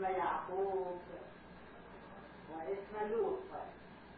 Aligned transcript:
اسم 0.00 0.16
يعقوب 0.16 1.00
واسم 2.50 3.12
لوط. 3.12 3.38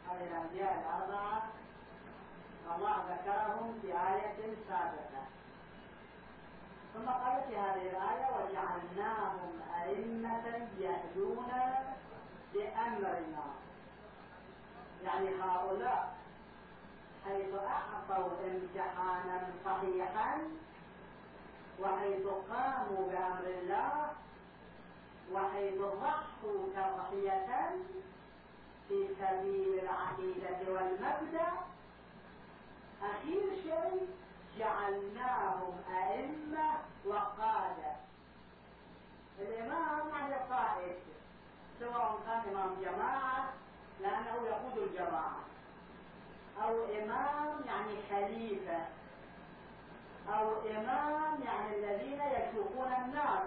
هذه 0.08 0.24
الأنبياء 0.30 0.74
الأربعة. 0.80 1.42
الله 2.76 2.96
ذكرهم 3.10 3.78
في 3.82 3.88
آية 3.88 4.54
سابقة. 4.68 5.22
ثم 6.94 7.08
قال 7.10 7.42
في 7.48 7.56
هذه 7.56 7.90
الآية 7.90 8.26
وجعلناهم 8.36 9.60
أئمة 9.82 10.68
يهدون 10.78 11.52
بأمرنا. 12.54 13.44
يعني 15.04 15.28
هؤلاء 15.42 16.14
حيث 17.24 17.54
أعطوا 17.54 18.30
امتحانا 18.44 19.48
صحيحا 19.64 20.38
وحيث 21.80 22.26
قاموا 22.26 23.10
بأمر 23.10 23.46
الله 23.46 24.12
وحيث 25.32 25.80
ضحوا 25.80 26.66
تضحية 26.76 27.70
في 28.88 29.08
سبيل 29.20 29.80
العقيدة 29.82 30.72
والمبدأ. 30.72 31.52
أخير 33.02 33.42
شيء 33.62 34.08
جعلناهم 34.58 35.74
أئمة 35.90 36.70
وقادة. 37.06 37.92
الإمام 39.38 40.08
يعني 40.08 40.34
قائد 40.34 40.96
سواء 41.80 42.18
كان 42.26 42.54
إمام 42.54 42.74
جماعة 42.82 43.52
لأنه 44.00 44.46
يقود 44.46 44.78
الجماعة. 44.78 45.40
أو 46.62 46.84
إمام 46.84 47.60
يعني 47.66 47.96
خليفة. 48.10 48.86
أو 50.28 50.52
إمام 50.70 51.42
يعني 51.44 51.76
الذين 51.76 52.20
يسوقون 52.20 52.92
الناس. 52.92 53.42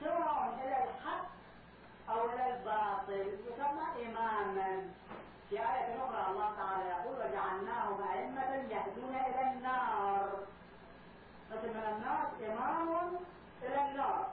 سواء 0.00 0.58
إلى 0.64 0.84
الحق 0.84 1.26
أو 2.10 2.30
إلى 2.30 2.54
الباطل 2.54 3.38
يسمى 3.46 4.06
إماما. 4.06 4.90
في 5.50 5.58
آية 5.58 6.04
أخرى 6.04 6.30
الله 6.30 6.52
تعالى 6.56 6.88
يقول 6.88 7.16
وجعلناهم 7.16 8.02
أئمة 8.02 8.54
يهدون 8.54 9.14
إلى 9.14 9.52
النار. 9.52 10.28
مثل 11.50 11.68
من 11.68 11.84
الناس 11.96 12.28
إمام 12.50 12.88
إلى 13.62 13.90
النار 13.90 14.26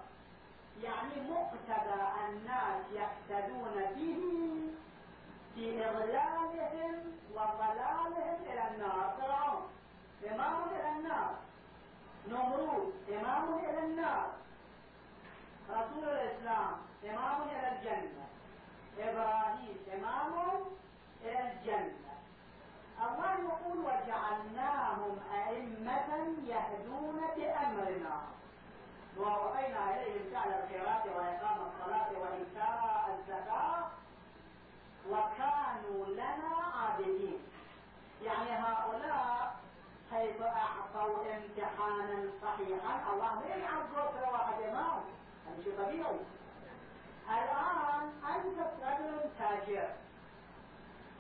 يعني 0.84 1.30
مقتدى 1.30 2.02
الناس 2.30 2.82
يقتدون 2.92 3.76
به 3.96 4.22
في 5.56 5.90
إضلالهم 5.90 6.96
وضلالهم 7.34 8.38
إلى 8.46 8.64
النار. 8.72 9.14
فرعون 9.22 9.64
إمام 10.32 10.64
إلى 10.64 10.90
النار 10.90 11.36
نمرود 12.28 12.94
إمام 13.09 13.54
إلى 13.54 13.80
النار. 13.80 14.32
رسول 15.80 16.04
الإسلام 16.04 16.76
إمام 17.10 17.42
إلى 17.42 17.68
الجنة. 17.72 18.24
إبراهيم 19.00 19.78
إمام 19.94 20.34
إلى 21.24 21.52
الجنة. 21.52 22.14
الله 23.08 23.34
يقول 23.34 23.78
وجعلناهم 23.78 25.20
أئمة 25.34 26.10
يهدون 26.48 27.22
بأمرنا. 27.36 28.18
ووحينا 29.18 29.96
إليهم 29.96 30.34
فعل 30.34 30.50
الخيرات 30.50 31.06
وإقام 31.06 31.58
الصلاة 31.68 32.10
وإيتاء 32.22 33.20
الزكاة 33.20 33.88
وكانوا 35.10 36.06
لنا 36.06 36.56
عابدين. 36.76 37.40
يعني 38.24 38.52
هؤلاء 38.52 39.56
حيث 40.12 40.42
أعطوا 40.42 41.18
امتحانا 41.36 42.30
صحيحا؟ 42.42 43.14
الله 43.14 43.34
ما 43.36 44.10
كل 44.12 44.32
واحد 44.32 44.62
إمام 44.62 45.04
هذا 45.48 45.64
شيء 45.64 45.74
طبيعي 45.78 46.20
الآن 47.30 48.12
أنت 48.36 48.60
رجل 48.84 49.30
تاجر 49.40 49.90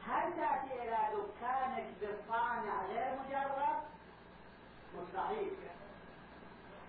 هل 0.07 0.33
تأتي 0.35 0.83
إلى 0.83 0.97
دكانك 1.13 1.85
بالصانع 2.01 2.85
غير 2.85 3.19
مجرد؟ 3.19 3.83
مستحيل 4.97 5.51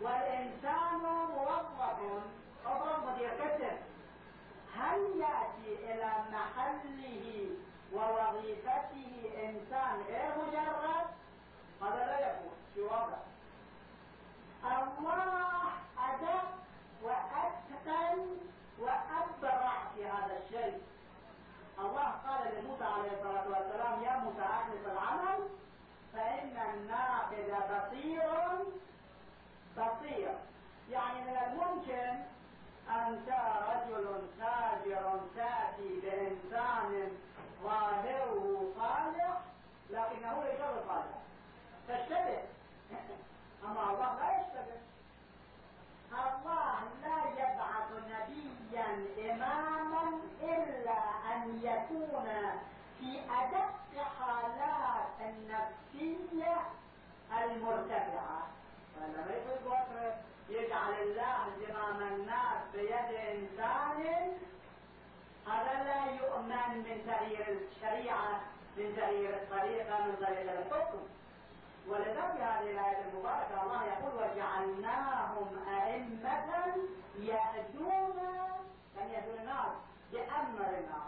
والإنسان 0.01 0.99
موظف 1.35 1.81
مدير 3.07 3.31
قسم 3.31 3.77
هل 4.77 5.01
يأتي 5.21 5.93
إلى 5.93 6.13
محله 6.33 7.49
ووظيفته 7.93 9.31
إنسان 9.45 10.03
غير 10.09 10.33
مجرد؟ 10.39 11.07
هذا 11.83 12.07
لا 12.07 12.31
يكون 12.31 12.53
في 12.75 12.81
واقع 12.81 13.19
الله 14.65 15.71
أدق 15.99 16.64
وأتقن 17.05 18.27
وأبرع 18.79 19.73
في 19.95 20.05
هذا 20.07 20.39
الشيء. 20.45 20.83
الله 21.79 22.11
قال 22.27 22.55
لموسى 22.59 22.85
عليه 22.85 23.13
الصلاة 23.13 23.49
والسلام 23.49 24.03
يا 24.03 24.17
موسى 24.17 24.43
أخلص 24.43 24.87
العمل 24.93 25.49
فإن 26.13 26.57
الناقد 26.75 27.49
بصير 27.71 28.31
بصير. 29.77 30.35
يعني 30.91 31.21
من 31.21 31.37
الممكن 31.37 32.25
أنت 32.91 33.29
رجل 33.69 34.07
تاجر 34.39 35.21
تأتي 35.37 36.01
بإنسان 36.03 37.11
ظاهره 37.63 38.73
صالح 38.79 39.41
لكنه 39.91 40.45
ليس 40.45 40.61
بصالح. 40.61 41.19
تشتبه. 41.89 42.43
أما 43.65 43.91
الله 43.91 44.19
لا 44.21 44.41
يشتبه. 44.41 44.94
الله 46.15 46.79
لا 47.03 47.19
يبعث 47.41 47.89
نبيا 48.15 48.89
إماما 49.33 50.21
إلا 50.43 51.01
أن 51.33 51.61
يكون 51.63 52.29
في 52.99 53.21
أدق 53.41 54.05
حالات 54.19 55.21
النفسية 55.21 56.57
المرتفعة. 57.43 58.47
فلما 58.97 59.27
يقول 59.31 60.13
يجعل 60.49 60.93
الله 61.03 61.39
زمام 61.67 62.13
الناس 62.13 62.61
بيد 62.73 63.11
إنسان. 63.15 64.33
هذا 65.47 65.85
لا 65.85 66.05
يؤمن 66.05 66.69
من 66.75 66.97
تغيير 67.07 67.47
الشريعة 67.49 68.41
من 68.77 68.97
تغيير 68.97 69.31
الطريقة 69.31 70.07
من 70.07 70.17
طريقة 70.17 70.59
الحكم. 70.59 71.03
ولذا 71.89 72.33
في 72.33 72.43
هذه 72.43 72.71
الآية 72.71 73.05
المباركة 73.09 73.63
الله 73.63 73.85
يقول 73.85 74.15
وجعلناهم 74.15 75.69
أئمة 75.69 76.77
يهدون 77.19 78.17
لم 78.97 79.09
يهدون 79.11 79.39
الناس؟ 79.41 79.75
بأمرنا 80.13 81.01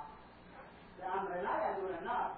بأمرنا 0.99 1.69
يهدون 1.69 1.97
الناس. 2.01 2.31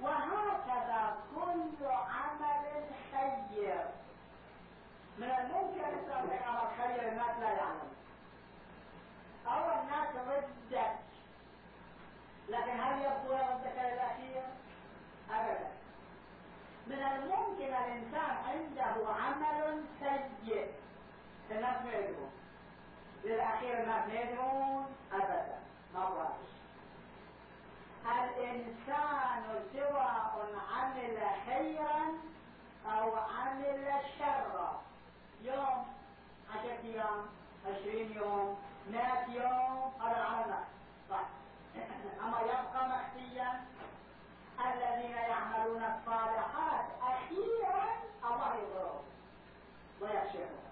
وهكذا 0.00 1.16
كل 1.34 1.86
عمل 1.86 2.84
خير 3.12 3.84
من 5.18 5.30
الممكن 5.30 5.84
أن 5.84 5.98
يصير 5.98 6.42
عمل 6.48 6.68
خير 6.78 7.08
الناس 7.08 7.38
لا 7.40 7.50
يعلم. 7.50 7.90
أو 9.46 9.80
الناس 9.82 10.08
ردت 10.28 10.96
لكن 12.48 12.80
هل 12.80 13.02
يبدو 13.02 13.32
ردك 13.34 13.78
الأخير؟ 13.78 14.42
أبدا. 15.30 15.70
من 16.86 17.02
الممكن 17.02 17.74
الإنسان 17.74 18.36
عنده 18.46 19.12
عمل 19.12 19.84
سيء 20.00 20.72
الناس 21.50 21.82
ما 21.84 21.92
يدرون 21.92 22.30
للأخير 23.24 23.82
الناس 23.82 24.08
ما 24.08 24.14
يدرون 24.20 24.86
أبدا 25.12 25.58
ما 25.94 26.08
بواش 26.10 26.46
الإنسان 28.06 29.42
سواء 29.72 30.46
عمل 30.72 31.18
خيرا 31.46 32.02
أو 32.86 33.16
عمل 33.16 33.92
شرا 34.18 34.82
يوم 35.42 35.86
عشرة 36.50 36.78
أيام 36.84 37.26
عشرين 37.66 38.12
يوم 38.16 38.58
مئة 38.90 39.26
يوم 39.32 39.92
هذا 40.00 40.16
العمل 40.16 40.64
صح 41.10 41.24
أما 42.24 42.40
يبقى 42.40 42.88
مخفيا 42.88 43.64
الذين 44.60 45.16
يعملون 45.16 45.82
الصالحات 45.84 46.84
أخيرا 47.02 47.84
الله 48.24 48.54
يضرهم 48.54 49.04
ويكشفهم 50.00 50.66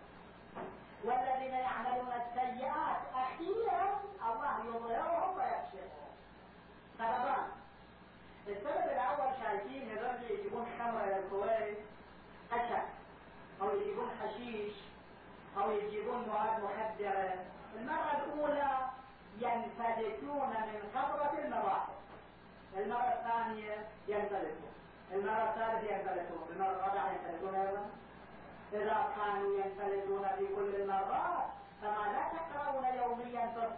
والذين 1.04 1.54
يعملون 1.54 2.12
السيئات 2.12 3.00
أخيرا 3.14 4.00
الله 4.32 4.58
يضرهم 4.66 5.36
ويكشفهم 5.36 6.10
سببان 6.98 7.46
السبب 8.48 8.92
الأول 8.92 9.32
شايفين 9.42 9.90
الرجل 9.98 10.30
يجيبون 10.30 10.66
خمر 10.78 11.04
إلى 11.04 11.18
الكويت 11.18 11.78
أشك 12.52 12.86
أو 13.62 13.76
يجيبون 13.76 14.08
حشيش 14.22 14.72
أو 15.58 15.70
يجيبون 15.70 16.18
مواد 16.28 16.62
مخدرة. 16.64 17.34
المرة 17.76 18.22
الأولى 18.24 18.76
ينفلتون 19.40 20.48
من 20.48 20.90
خبرة 20.94 21.32
المراحل 21.44 21.92
المرة 22.76 23.14
الثانية 23.18 23.86
ينفلتون 24.08 24.72
المرة 25.12 25.44
الثالثة 25.50 25.94
ينفلتون 25.94 26.48
المرة 26.50 26.70
الرابعة 26.70 27.12
ينفلتون 27.12 27.54
أيضا. 27.54 27.86
إذا 28.72 29.06
كانوا 29.16 29.58
ينفلتون 29.58 30.28
في 30.38 30.46
كل 30.56 30.74
المرات. 30.82 31.46
فما 31.82 32.12
لا 32.12 32.38
تقرأون 32.38 32.84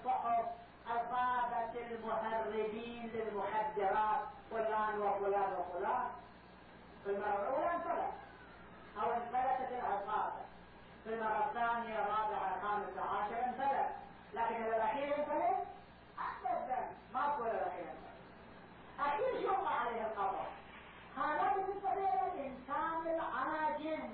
الصحف 0.07 0.47
أصابت 0.87 1.77
المهربين 1.91 3.11
للمخدرات 3.15 4.21
فلان 4.51 4.99
وفلان 5.01 5.53
وفلان. 5.59 6.07
في 7.05 7.11
المرة 7.11 7.43
الأولى 7.43 7.71
انفلت 7.75 8.13
أو 9.03 9.13
انفلتت 9.13 9.73
العصابة 9.73 10.43
في 11.05 11.15
المرة 11.15 11.45
الثانية 11.49 11.95
الرابعة 12.03 12.57
الخامسة 12.57 13.01
عشرة 13.01 13.45
انفلت 13.45 13.91
لكن 14.35 14.63
الأخير 14.63 15.19
انفلت 15.19 15.67
أبدا 16.19 16.79
ما 17.15 17.21
أقول 17.21 17.47
الأخير. 17.47 17.87
انفلت 19.01 19.41
أخير 19.41 19.43
شو 19.43 19.49
وقع 19.49 19.71
عليه 19.71 20.01
القبر 20.07 20.47
هذا 21.17 21.53
بالنسبة 21.55 21.91
للإنسان 21.95 23.15
العاجز 23.15 24.11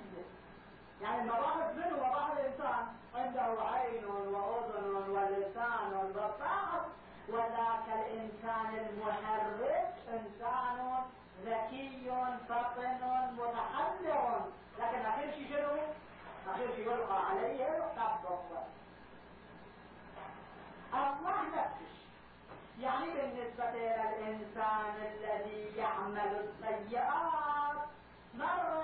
يعني 1.01 1.21
المباحث 1.21 1.75
منه 1.75 1.97
مباحث 1.97 2.39
الإنسان. 2.39 2.87
عنده 3.15 3.61
عين 3.63 4.05
وأذن 4.05 4.95
ولسان 5.09 5.93
وبصر 5.93 6.81
وذاك 7.29 7.87
الإنسان 7.87 8.87
المحرك 8.87 9.93
إنسان 10.13 11.03
ذكي 11.45 12.11
فطن 12.49 12.99
متحذر 13.37 14.39
لكن 14.79 15.05
أخير 15.05 15.31
شيء 15.31 15.49
شنو؟ 15.49 15.81
أخير 16.53 16.75
شيء 16.75 16.91
يلقى 16.91 17.25
عليه 17.29 17.67
القبض 17.77 18.39
الله 20.93 21.62
يعني 22.81 23.05
بالنسبة 23.05 23.69
إلى 23.69 24.03
الإنسان 24.09 24.95
الذي 25.11 25.77
يعمل 25.77 26.49
السيئات 26.49 27.77
مرة 28.37 28.83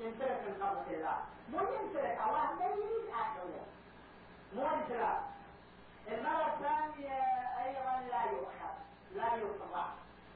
ينسلك 0.00 0.40
من 0.46 0.54
خلق 0.60 0.86
الله. 0.90 1.16
مو 1.52 1.58
ينسلك 1.58 2.18
الله 2.26 2.52
ما 2.58 2.66
يريد 2.66 3.10
أحده 3.20 3.42
مو 4.56 4.62
انسلاك 4.66 5.20
المرة 6.08 6.46
الثانية 6.54 7.20
أيضا 7.64 8.00
لا 8.10 8.22
يؤخذ 8.32 8.74
لا 9.14 9.34
يطلع 9.34 9.86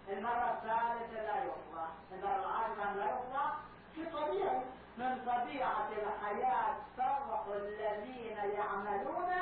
المرة 0.09 0.51
الثالثة 0.53 1.23
لا 1.23 1.45
يطلع 1.45 1.89
المرة 2.13 2.37
العاشرة 2.37 2.93
لا 2.97 3.05
يطلع 3.05 3.55
في 3.95 4.05
طبيعي 4.05 4.61
من 4.99 5.23
طبيعة 5.27 5.89
الحياة 5.93 6.75
فرق 6.97 7.47
الذين 7.57 8.37
يعملون 8.37 9.33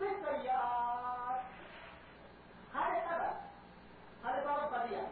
بالسيئات. 0.00 1.17
هذا 2.74 2.98
سبب 3.08 3.36
هذا 4.24 4.40
سبب 4.44 4.78
طبيعي 4.78 5.06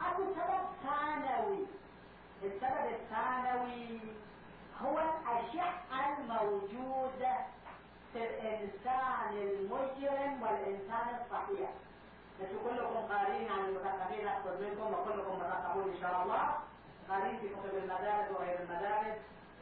أكو 0.00 0.22
سبب 0.22 0.64
ثانوي. 0.82 1.66
السبب 2.42 2.86
الثانوي 2.90 4.00
هو 4.82 4.98
الأشعة 4.98 6.18
الموجودة 6.18 7.36
في 8.12 8.18
الإنسان 8.18 9.32
المجرم 9.32 10.42
والإنسان 10.42 11.06
الصحيح. 11.20 11.70
أنتم 12.40 12.58
كلكم 12.64 13.14
قارين 13.14 13.50
عن 13.52 13.64
المثقفين 13.64 14.28
أكثر 14.28 14.56
منكم 14.60 14.94
وكلكم 14.94 15.38
مثقفون 15.38 15.82
إن 15.82 16.00
شاء 16.00 16.22
الله. 16.22 16.54
قارين 17.10 17.38
في 17.40 17.48
كتب 17.48 17.78
المدارس 17.78 18.30
وغير 18.30 18.60
المدارس. 18.60 19.18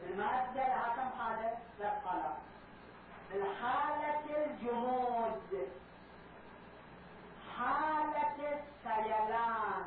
المادة 0.09 0.67
لها 0.67 0.93
كم 0.95 1.19
حالة؟ 1.19 1.57
ثلاث 1.79 2.05
حالات. 2.05 2.35
الحالة 3.35 4.45
الجمود. 4.45 5.69
حالة 7.57 8.35
السيلان. 8.39 9.85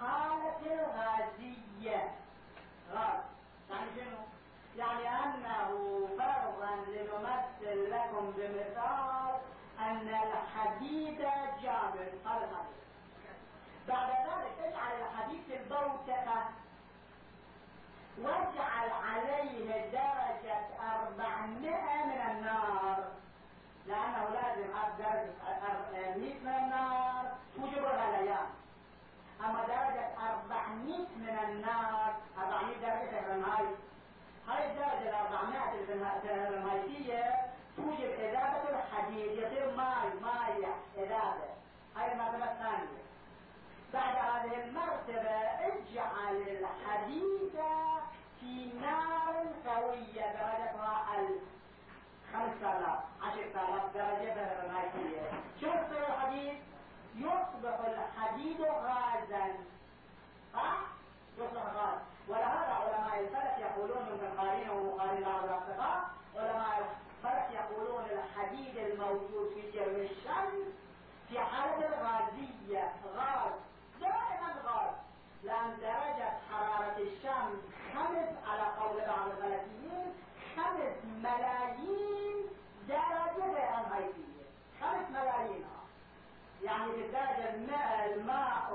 حالة 0.00 0.60
الغازية. 0.64 2.10
غاز 2.92 3.22
يعني 3.70 3.86
شنو؟ 3.96 4.18
يعني 4.76 5.08
أنه 5.08 6.08
فرضا 6.18 6.76
لنمثل 6.88 7.90
لكم 7.90 8.32
بمثال 8.36 9.36
أن 9.80 10.08
الحديد 10.08 11.18
جامد 11.62 12.12
الحديد 12.24 12.66
بعد 13.88 14.10
ذلك 14.10 14.58
اجعل 14.64 15.00
الحديد 15.00 15.40
في 15.48 15.56
البوتقة. 15.56 16.48
واجعل 18.18 18.90
عليه 18.90 19.90
درجة 19.90 20.66
أربعمائة 20.80 22.04
من 22.06 22.20
النار. 22.30 23.05
لأنه 23.88 24.28
لازم 24.28 24.72
درجة 24.98 26.16
100 26.16 26.34
من 26.42 26.48
النار 26.48 27.32
توجب 27.56 27.78
الغليان 27.84 28.46
أما 29.40 29.60
درجة 29.66 30.06
400 30.50 30.98
من 31.16 31.38
النار 31.44 32.14
400 32.38 32.76
درجة 32.80 33.10
فهرنهايت 33.10 33.76
هاي 34.48 34.66
الدرجة 34.66 35.08
ال 35.08 35.14
400 35.14 35.56
الفهرنهايتية 36.26 37.34
توجب 37.76 38.10
إذابة 38.18 38.68
الحديد 38.68 39.32
يصير 39.32 39.74
ماي 39.76 40.08
ماي 40.22 40.66
إذابة. 40.96 41.48
هاي 41.96 42.12
المرتبة 42.12 42.44
الثانية. 42.52 43.02
بعد 43.94 44.16
هذه 44.16 44.64
المرتبة 44.64 45.30
اجعل 45.68 46.36
الحديد 46.36 47.52
في 48.40 48.70
نار 48.80 49.46
قوية 49.66 50.22
درجتها 50.32 51.04
ألف 51.18 51.42
خمسة 52.32 52.78
آلاف 52.78 52.98
عشرة 53.22 53.54
آلاف 53.64 53.94
درجة 53.94 54.34
فهرنهايتية 54.34 55.30
شو 55.60 55.66
يصير 55.66 56.06
الحديد؟ 56.08 56.58
يصبح 57.16 57.78
الحديد 57.88 58.60
غازا. 58.60 59.54
صح؟ 60.54 60.76
يصبح 61.38 61.62
غاز. 61.62 61.98
ولهذا 62.28 62.72
علماء 62.80 63.20
الفلك 63.20 63.56
يقولون 63.58 64.02
من 64.02 64.34
قارين 64.38 64.70
ومقارين 64.70 65.24
بعض 65.24 65.44
الأصدقاء 65.44 66.04
علماء 66.36 66.78
الفلك 66.78 67.48
يقولون 67.60 68.04
الحديد 68.04 68.76
الموجود 68.76 69.48
في 69.54 69.70
جرم 69.70 69.96
الشمس 69.96 70.66
في 71.28 71.38
حالة 71.40 71.86
الغازية. 71.86 72.92
غاز. 73.16 73.52
دائما 74.00 74.54
غاز. 74.66 74.94
لأن 75.44 75.76
درجة 75.80 76.28
حرارة 76.50 76.96
الشمس 76.98 77.58
خمس 77.94 78.28
على 78.48 78.62
قول 78.80 79.00
بعض 79.00 79.28
الفلكيين 79.30 80.12
خمس 80.56 80.96
ملايين 81.22 82.36
درجة 82.88 83.52
فهرنهايتية 83.54 84.44
خمس 84.80 85.10
ملايين. 85.10 85.64
يعني 86.62 86.92
بالدرجة 86.92 87.54
الماء 87.54 88.12
الماء 88.14 88.68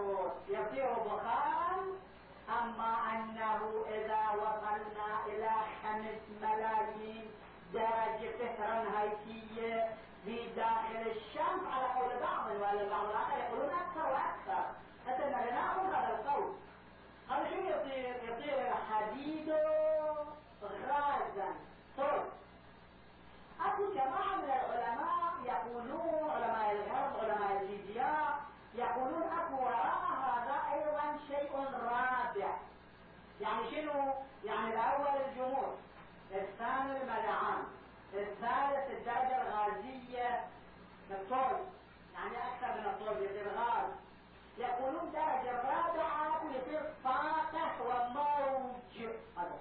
يصير 0.48 0.94
بخارا 0.94 1.78
أما 2.50 2.96
أنه 3.14 3.86
إذا 3.90 4.22
وصلنا 4.42 5.26
إلى 5.28 5.52
خمس 5.84 6.22
ملايين 6.42 7.32
درجة 7.74 8.56
فهرنهايتية 8.58 9.90
في 10.26 10.48
داخل 10.56 11.02
الشمس 11.08 11.64
على 11.74 11.86
قول 11.86 12.20
بعض 12.22 12.48
والبعض 12.52 13.06
الآخر 13.06 13.38
يقولون 13.38 13.70
أكثر 13.70 14.12
وأكثر. 14.12 14.66
حتى 15.08 15.24
نأخذ 15.30 15.86
هذا 15.86 16.20
القول. 16.20 16.54
هذا 17.30 17.50
شو 17.50 17.56
يصير؟ 17.56 18.16
يصير 18.24 18.68
الحديد 18.68 19.54
غازا 20.64 21.50
طرق 21.98 22.32
أكو 23.66 23.94
جماعة 23.94 24.36
من 24.36 24.44
العلماء 24.44 25.34
يقولون 25.46 26.30
علماء 26.30 26.72
الغرب 26.72 27.20
علماء 27.24 27.62
الفيزياء 27.62 28.40
يقولون 28.76 29.24
أكو 29.24 29.56
وراء 29.64 30.02
هذا 30.26 30.58
أيضا 30.74 31.20
شيء 31.28 31.52
رابع 31.84 32.58
يعني 33.42 33.72
شنو؟ 33.72 34.14
يعني 34.46 34.74
الأول 34.74 35.22
الجمود 35.28 35.78
الثاني 36.32 37.02
الملعان 37.02 37.64
الثالث 38.14 38.92
الدرجة 38.92 39.42
الغازية 39.42 40.46
الطول 41.12 41.60
يعني 42.14 42.38
أكثر 42.38 42.80
من 42.82 42.86
الطول 42.86 43.26
يصير 43.26 43.48
غاز 43.58 43.92
يقولون 44.58 45.12
درجة 45.12 45.62
رابعة 45.62 46.42
يصير 46.56 46.82
طاقة 47.04 47.82
وموج 47.82 49.10
هذا. 49.38 49.60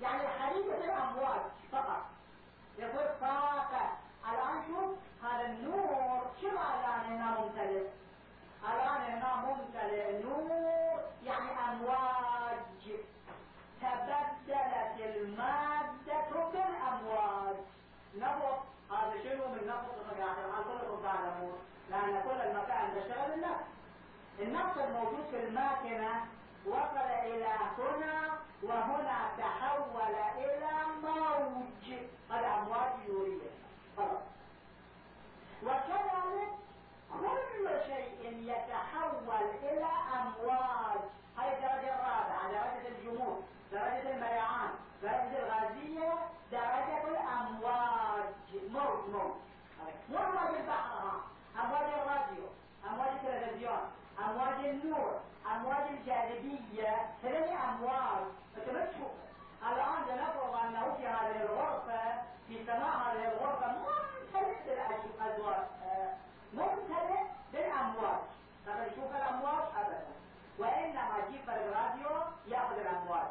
يعني 0.00 0.22
الحديد 0.22 0.66
يصير 0.66 0.92
أمواج 0.92 1.40
فقط. 1.72 2.04
يصير 2.78 3.10
طاقة 3.20 3.92
الآن 4.32 4.64
شوف 4.66 4.98
هذا 5.24 5.46
النور 5.46 6.26
شو 6.40 6.48
الآن 6.48 7.00
هنا 7.06 7.40
ممتلئ. 7.40 7.86
هنا 8.64 9.36
ممتلئ 9.36 10.22
نور 10.22 11.00
يعني 11.24 11.50
أمواج. 11.68 12.86
تبدلت 13.80 15.00
المادة 15.00 16.30
بالأمواج. 16.52 17.56
نفط 18.16 18.58
هذا 18.90 19.22
شنو 19.22 19.48
من 19.48 19.66
نفط 19.68 19.94
المكان 20.00 20.34
الآن 20.44 20.64
كلكم 20.64 21.02
تعلمون؟ 21.02 21.58
لأن 21.90 22.22
كل 22.22 22.40
المكان 22.48 22.94
تشتغل 22.94 23.32
النفط 23.32 23.64
النفط 24.38 24.78
الموجود 24.78 25.24
في 25.30 25.44
الماكنة 25.44 26.24
وصل 26.66 27.06
إلى 27.24 27.46
هنا 27.78 28.38
وهنا 28.62 29.18
تحول 29.38 30.14
إلى 30.38 30.72
موج. 31.02 31.98
هذا 32.30 32.54
أمواج 32.54 32.92
يورية 33.08 33.50
خلاص. 33.96 34.22
وكذلك 35.62 36.48
كل 37.20 37.68
شيء 37.86 38.42
يتحول 38.42 39.44
إلى 39.62 39.88
أمواج. 40.20 41.00
هاي 41.38 41.48
الدرجة 41.54 41.94
الرابعة 41.94 42.50
درجة 42.52 42.88
الجمود 42.88 43.44
درجة 43.72 44.10
المريعان 44.14 44.70
درجة 45.02 45.38
الغازية 45.38 46.14
درجة 46.52 47.08
الأمواج. 47.08 48.24
موج 48.70 49.08
موج 49.12 49.32
مو 50.10 50.18
امواج 50.18 50.54
البحر 50.60 50.96
ها. 50.96 51.20
أمواج 51.64 51.88
الراديو 52.00 52.46
أمواج 52.90 53.08
التلفزيون 53.08 53.78
أمواج 54.18 54.64
النور 54.64 55.20
هذه 55.46 55.88
أمواج. 57.68 58.24
أنت 58.56 58.68
ما 58.74 58.84
تشوفها 58.86 59.26
الآن 59.72 60.02
لنفرض 60.08 60.54
أنه 60.64 60.94
في 60.96 61.06
هذه 61.06 61.42
الغرفة 61.42 62.22
في 62.48 62.64
سماع 62.66 63.12
هذه 63.12 63.24
الغرفة 63.32 63.66
ممتلئ 63.72 64.56
بالازواج 64.66 65.66
ممتلئ 66.54 67.22
بالامواج 67.52 68.20
طب 68.66 68.72
نشوف 68.72 69.10
الامواج 69.16 69.64
ابدا. 69.76 70.04
وإنما 70.58 71.16
جيب 71.30 71.50
الراديو 71.50 72.10
يأخذ 72.46 72.78
الامواج 72.80 73.28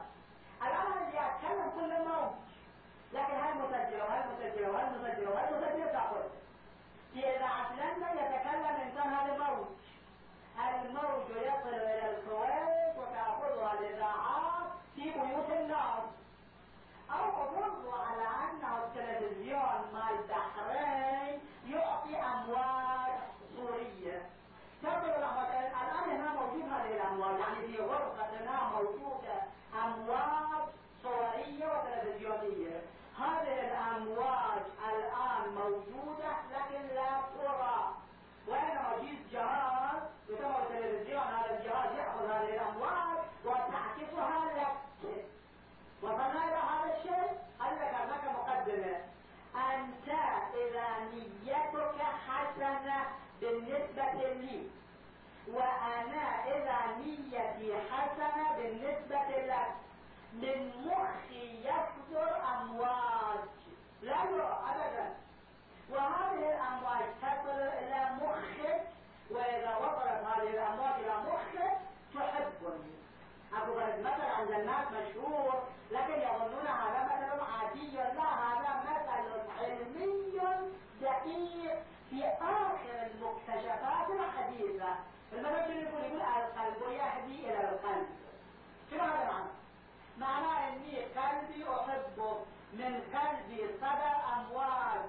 الآن 0.62 1.08
اللي 1.08 1.20
أتكلم 1.20 1.72
كل 1.76 1.92
موج 2.10 2.32
لكن 3.14 3.34
هاي 3.34 3.54
مسجله 3.54 4.04
وهاي 4.04 4.24
مسجله 4.34 4.70
وهاي 4.72 4.86
مسجله 4.90 5.30
وهاي 5.32 5.54
مسجله 5.54 5.92
تأخذ. 5.92 6.24
في 7.14 7.20
اذاعه 7.36 7.72
لندن 7.74 8.18
يتكلم 8.24 8.66
إنسان 8.66 9.14
هذا 9.14 9.34
موج 9.38 9.66
الموج 10.86 11.30
يصل 11.30 11.74
إلى 11.74 12.10
الكويت 12.18 12.98
وتأخذها 12.98 13.74
الإذاعات 13.80 14.68
في 14.96 15.02
بيوت 15.02 15.50
الناس. 15.50 16.04
أو 17.12 17.44
افرضوا 17.44 17.94
على 17.94 18.28
انه 18.46 18.78
التلفزيون 18.78 19.82
مال 19.94 20.20
البحرين 20.20 21.40
يعطي 21.68 22.16
سورية. 23.56 24.22
تصل 24.84 25.10
الامواج 25.10 25.50
الآن 25.50 26.10
هنا 26.10 26.34
موجود 26.34 26.64
هذه 26.72 26.96
الامواج 26.96 27.40
يعني 27.40 27.68
في 27.68 27.82
غرفتنا 27.82 28.70
موجودة 28.76 29.38
امواج 29.84 30.66
صوريه 31.04 31.66
وتلفزيونية. 31.66 32.82
هذه 33.20 33.54
الامواج 33.68 34.62
الآن 34.90 35.56
موجودة 35.56 36.32
لكن 36.54 36.96
لا 36.96 37.22
ترى 37.38 37.96
وانما 38.48 38.98
جيت 39.02 39.20
جهاز 39.32 40.02
يسمى 40.30 40.56
التلفزيون 40.64 41.22
هذا 41.22 41.60
الجهاز 41.60 41.98
يأخذ 41.98 42.26
هذه 42.30 42.54
الامواج 42.54 43.18
وتعكسها 43.46 44.46
لك. 44.58 44.76
إلى 46.12 46.56
هذا 46.56 46.98
الشيء 46.98 47.38
قال 47.60 47.76
لك 47.76 47.94
هناك 47.94 48.24
مقدمة. 48.36 48.98
أنت 49.56 50.10
إذا 50.54 50.88
نيتك 51.14 52.02
حسنة 52.28 53.06
بالنسبة 53.42 54.34
لي 54.34 54.70
وأنا 55.48 56.46
إذا 56.56 56.78
نيتي 56.98 57.74
حسنة 57.92 58.58
بالنسبة 58.58 59.38
لك 59.38 59.72
من 60.34 60.72
مخي 60.86 61.60
يصدر 61.60 62.36
أمواج. 62.54 63.40
لا 64.02 64.24
ابدا. 64.70 65.14
وهذه 65.90 66.56
الأمواج 66.56 67.06
تصل 67.22 67.62
إلى 67.62 68.10
مخك 68.22 68.82
وإذا 69.32 69.76
وصلت 69.76 70.24
هذه 70.28 70.50
الأمواج 70.50 70.94
إلى 71.00 71.16
مخك 71.28 71.78
تحبني. 72.14 72.96
مثل 74.04 74.22
عند 74.40 74.52
الناس 74.52 74.86
مشهور 74.88 75.64
لكن 75.92 76.14
يظنون 76.14 76.68
هذا 76.68 77.04
مثل 77.04 77.42
عادي 77.52 77.98
لا 77.98 78.24
هذا 78.24 78.84
مثل 78.84 79.52
علمي 79.60 80.40
دقيق 81.02 81.84
في 82.10 82.26
آخر 82.42 83.08
المكتشفات 83.08 84.08
الحديثة. 84.10 84.96
المثل 85.34 85.72
يقول 85.72 86.04
يقول 86.04 86.22
القلب 86.22 86.92
يهدي 86.92 87.50
إلى 87.50 87.70
القلب. 87.70 88.08
شنو 88.92 89.04
هذا 89.04 89.32
معنى؟ 89.32 89.50
معناه 90.18 90.68
إني 90.68 91.04
قلبي 91.04 91.66
أحبه 91.70 92.46
من 92.74 93.02
قلبي 93.14 93.68
صدر 93.82 94.16
أمواج. 94.34 95.06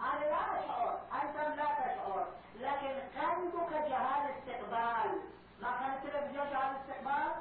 أنا 0.00 0.24
لا 0.24 0.60
أشعر 0.60 1.00
أنتم 1.22 1.56
لا 1.56 1.64
تشعر 1.64 2.26
لكن 2.60 2.94
قلبك 3.20 3.72
جهاز 3.72 4.30
استقبال. 4.30 5.20
ما 5.60 5.70
كان 5.80 5.92
التلفزيون 5.92 6.50
جهاز 6.50 6.76
استقبال؟ 6.76 7.32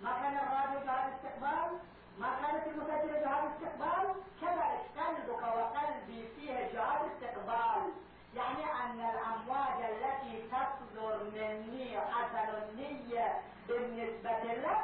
ما 0.00 0.12
كان 0.22 0.36
الراديو 0.36 0.80
جهاز 0.86 1.12
استقبال 1.12 1.78
ما 2.18 2.30
كانت 2.42 2.66
المسجلة 2.66 3.20
جهاز 3.20 3.50
استقبال 3.50 4.14
كذلك 4.40 4.84
قلبك 4.98 5.42
وقلبي 5.42 6.28
فيه 6.36 6.72
جهاز 6.72 7.00
استقبال. 7.10 7.92
يعني 8.34 8.64
أن 8.64 9.00
الأمواج 9.00 9.90
التي 9.90 10.48
تصدر 10.48 11.24
مني 11.34 12.00
حسن 12.00 12.48
النية 12.62 13.40
بالنسبة 13.68 14.52
لك 14.54 14.82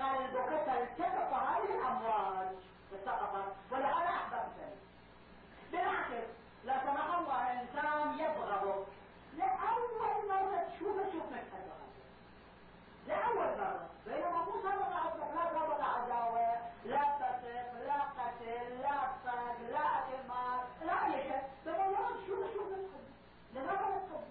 قلبك 0.00 0.48
تلتقط 0.66 1.32
هذه 1.32 1.74
الأمواج. 1.78 2.56
التقطت. 2.92 3.52
ولهذا 3.70 4.08
أحببتني. 4.08 4.76
بالعكس 5.72 6.26
لا 6.64 6.80
سمح 6.84 7.18
الله 7.18 7.60
إنسان 7.60 8.18
يبغضك. 8.18 8.86
لأول 9.38 10.28
مرة 10.28 10.66
تشوفه 10.76 11.08
تشوف 11.08 11.32
نفسك 11.32 11.79
لأول 13.10 13.50
مرة. 13.58 13.86
بينما 14.06 14.40
مو 14.46 14.52
سبق 14.62 14.90
عندك 15.02 15.30
لا 15.36 15.44
سبق 15.54 15.80
عداوة 15.94 16.56
لا 16.84 17.02
تثق 17.20 17.68
لا 17.88 18.00
قتل 18.18 18.80
لا 18.82 18.96
صد 19.24 19.58
لا 19.72 19.84
اعتماد. 19.94 20.60
لا 20.86 21.06
أي 21.06 21.22
شيء 21.22 21.42
بينما 21.66 22.08
شوف 22.26 22.40
شوف 22.54 22.68
نفسك 22.72 23.04
لماذا 23.54 23.86
نفسك؟ 23.96 24.24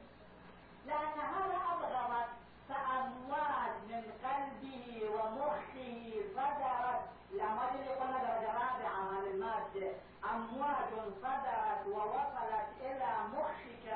لأن 0.85 1.19
هذا 1.35 1.57
أبغضك 1.73 2.29
فأمواج 2.69 3.73
من 3.89 4.03
قلبه 4.25 5.09
ومخه 5.15 6.21
صدرت 6.35 7.01
الأمواج 7.31 7.69
اللي 7.79 7.93
قلنا 7.99 8.17
درجة 8.17 8.51
رابعة 8.53 9.01
من 9.11 9.27
المادة 9.31 9.91
أمواج 10.33 10.89
صدرت 11.21 11.87
ووصلت 11.87 12.67
إلى 12.81 13.11
مخك 13.33 13.87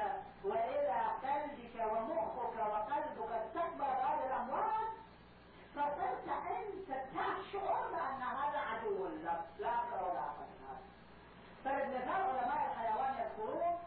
وإلى 0.43 1.01
قلبك 1.23 1.75
ومخك 1.91 2.55
وقلبك 2.71 3.31
استقبل 3.31 3.83
هذه 4.05 4.25
الأمواج 4.27 4.87
فصرت 5.75 6.27
أنت 6.29 6.89
تشعر 7.13 7.87
بأن 7.91 8.21
هذا 8.21 8.59
عدو 8.59 9.07
لك 9.07 9.41
لا 9.59 9.69
أكثر 9.69 10.03
ولا 10.03 10.19
أقل 10.19 10.45
من 10.51 10.65
هذا 10.67 10.81
فرد 11.63 11.87
مثال 11.89 12.21
علماء 12.21 12.71
الحيوان 12.71 13.13
يذكرون 13.19 13.79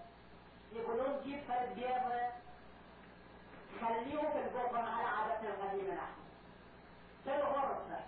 يقولون 0.73 1.21
جيب 1.25 1.41
فرد 1.49 1.75
بيضة 1.75 2.27
خليه 3.81 4.21
في 4.21 4.39
الغرفة 4.39 4.79
على 4.79 5.09
عادتنا 5.09 5.51
القديمة 5.51 5.95
نحن 5.95 6.17
في 7.25 7.35
الغرفة 7.37 8.01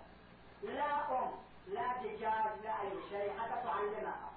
لا 0.63 1.19
أم 1.19 1.31
لا 1.67 1.87
دجاج 2.03 2.51
لا 2.63 2.81
أي 2.81 2.91
شيء 3.09 3.31
حتى 3.39 3.63
تعلمها 3.63 4.29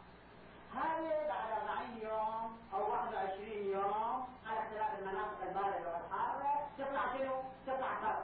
هذه 0.75 1.29
بعد 1.29 1.53
40 1.69 1.99
يوم 2.03 2.59
أو 2.75 2.93
21 2.93 3.49
يوم 3.49 4.27
على 4.47 4.59
اختلاف 4.59 4.99
المناطق 4.99 5.43
الباردة 5.49 5.93
والحارة 5.93 6.69
تطلع 6.79 7.03
شنو؟ 7.19 7.35
تطلع 7.67 7.95
فرخة 8.01 8.23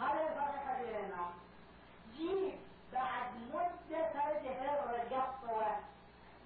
هذه 0.00 0.22
الفرخة 0.28 0.76
هنا 1.00 1.26
جيب 2.16 2.54
بعد 2.92 3.30
مدة 3.54 4.08
تظهر 4.12 4.94
القطوة 4.94 5.76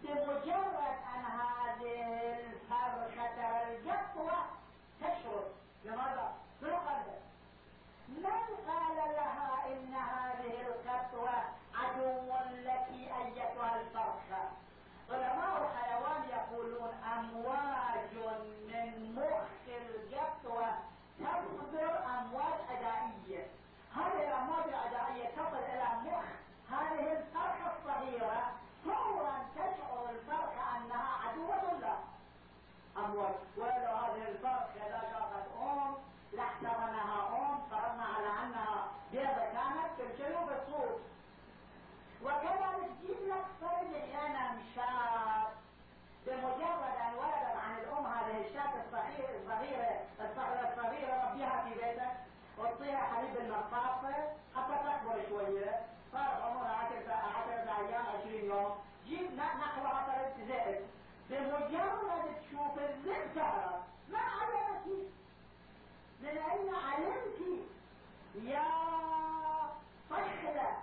بمجرد 0.02 0.96
أن 1.14 1.24
هذه 1.24 2.02
الفرخة 2.38 3.62
القطوة 3.62 4.36
تشرب 5.00 5.44
لماذا؟ 5.84 6.32
من 6.62 6.70
قلبه 6.70 7.20
من 8.08 8.24
قال 8.68 8.96
لها 8.96 9.66
إن 9.66 9.94
هذه 9.94 10.54
القطوة 10.66 11.42
عدو 11.74 12.32
لك 12.64 12.86
أيتها 12.90 13.80
الفرخة 13.80 14.48
علماء 15.10 15.70
الحيوان 15.72 16.22
يقولون 16.30 16.90
أمواج 17.18 18.14
من 18.68 19.14
مخ 19.16 19.48
القطوة 19.68 20.68
تصدر 21.20 21.92
امواج 22.14 22.58
أدائية؟ 22.70 23.46
هذه 23.96 24.28
الامواج 24.28 24.64
الادائية 24.68 25.28
تصل 25.28 25.56
إلى 25.72 25.88
مخ؟ 26.10 26.24
هذه 26.70 27.12
الصغيرة 27.12 28.52
فورا 28.84 29.32
تشعر 29.56 30.10
الفرخة 30.10 30.76
أنها 30.76 31.08
عدوة 31.24 31.78
له. 31.80 31.98
اموات 32.96 33.34
ولو 33.56 33.96
هذه 33.96 34.28
الفرخة 34.28 34.86
إذا 34.86 35.00
شافت 35.12 35.46
أم 35.62 35.94
لاحترمها 36.32 37.28
أم 37.38 37.58
فرضنا 37.70 38.04
على 38.16 38.26
انها 38.46 38.86
بيضة 39.12 39.44
كانت 39.54 39.88
ترسله 39.98 40.40
بالصوت 40.44 41.00
وكذلك 42.24 42.90
تجيب 43.02 43.28
لك 43.28 43.44
فرد 43.60 43.94
أحيانا 43.94 44.58
شاب 44.76 45.48
بمجرد 46.26 46.94
ان 47.06 47.14
ولدت 47.14 47.56
عن 47.64 47.78
الام 47.78 48.06
الصغيرة 48.84 49.30
الصغيرة 49.40 50.00
الصغيرة 50.20 50.68
الصغيرة 50.72 51.30
ربيها 51.30 51.64
في 51.64 51.74
بيتك 51.74 52.12
وتصيها 52.58 52.98
حليب 53.14 53.36
المصافة 53.36 54.14
حتى 54.56 54.74
تكبر 54.84 55.28
شوية 55.28 55.80
صار 56.12 56.42
عمرها 56.42 56.72
عشرة 56.76 57.12
عشرة 57.12 57.76
أيام 57.88 58.04
عشرين 58.06 58.44
يوم 58.44 58.74
جيب 59.08 59.30
نقوة 59.36 60.04
فرد 60.06 60.48
زائد 60.48 60.80
بمجرد 61.30 62.36
تشوف 62.40 62.78
الذئب 62.78 63.34
تعرف 63.34 63.80
ما 64.12 64.18
علمتي 64.18 65.08
من 66.20 66.28
اين 66.28 66.74
علمتي 66.74 67.66
يا 68.34 68.64
صخلة 70.10 70.76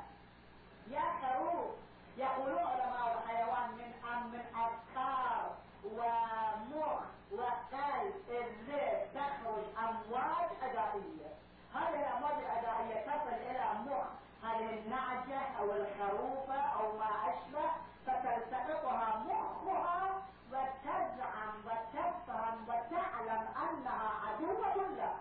يا 0.92 1.02
خروف 1.22 1.72
يقولون 2.18 2.58
علماء 2.60 3.18
الحيوان 3.24 3.70
من 3.72 3.94
أم 4.14 4.28
من 4.32 4.42
افكار 4.56 5.56
ومخ 5.84 7.00
وقال 7.32 8.14
الليل 8.30 9.08
تخرج 9.16 9.64
امواج 9.78 10.50
أدائية. 10.64 11.30
هذه 11.74 12.00
الامواج 12.00 12.34
الأدائية 12.44 13.06
تصل 13.06 13.34
إلى 13.50 13.66
مخ 13.86 14.08
هذه 14.44 14.70
النعجة 14.80 15.42
أو 15.60 15.72
الخروفة 15.72 16.60
أو 16.60 16.98
ما 16.98 17.12
أشبه 17.30 17.70
فتلتقطها 18.08 19.24
مخها 19.28 20.22
وتزعم 20.52 21.56
وتفهم 21.66 22.64
وتعلم 22.68 23.48
أنها 23.70 24.12
عدوة 24.28 24.88
لها. 24.98 25.16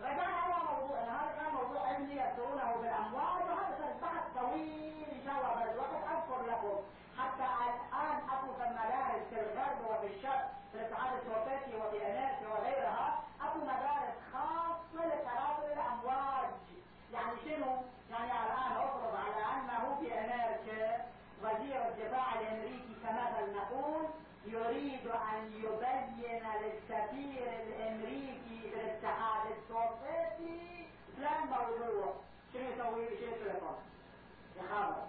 رجعنا 0.00 0.46
إلى 0.46 0.54
موضوعنا 0.70 1.20
هذا 1.22 1.48
موضوع 1.52 1.86
علمي 1.88 2.12
يذكرونه 2.14 2.76
بالأموال 2.80 3.42
وهذا 3.50 3.96
كان 4.00 4.42
طويل 4.42 5.24
جواب 5.26 5.60
شاء 5.60 5.68
الله 5.68 5.98
أذكر 6.12 6.42
لكم. 6.46 6.82
حتى 7.20 7.44
الآن 7.44 8.16
اكو 8.32 8.52
في 8.58 8.64
المدارس 8.68 9.22
في 9.30 9.40
الغرب 9.40 9.78
وفي 9.90 10.06
الشرق 10.16 10.50
في 10.72 10.78
الاتحاد 10.78 11.12
السوفيتي 11.18 11.76
وفي 11.76 11.96
أمريكا 12.06 12.48
وغيرها 12.52 13.18
اكو 13.40 13.58
مدارس 13.58 14.16
خاصة 14.32 15.06
لتناول 15.06 15.72
الأمواج. 15.72 16.50
يعني 17.12 17.32
شنو؟ 17.44 17.72
يعني 18.10 18.30
الآن 18.46 18.72
أفرض 18.76 19.14
على 19.24 19.44
أنه 19.54 19.96
في 20.00 20.14
أمريكا 20.14 21.04
وزير 21.42 21.88
الدفاع 21.88 22.40
الأمريكي 22.40 22.94
كمثل 23.04 23.56
نقول 23.56 24.04
يريد 24.46 25.06
أن 25.06 25.52
يبين 25.54 26.42
للسفير 26.62 27.48
الأمريكي 27.66 28.60
في 28.70 28.80
الاتحاد 28.80 29.46
السوفيتي 29.58 30.86
فلان 31.16 31.46
موضوع. 31.46 32.14
شنو 32.52 32.62
يسوي؟ 32.70 33.04
يشيل 33.04 33.28
التليفون 33.28 33.78
يخابر. 34.56 35.02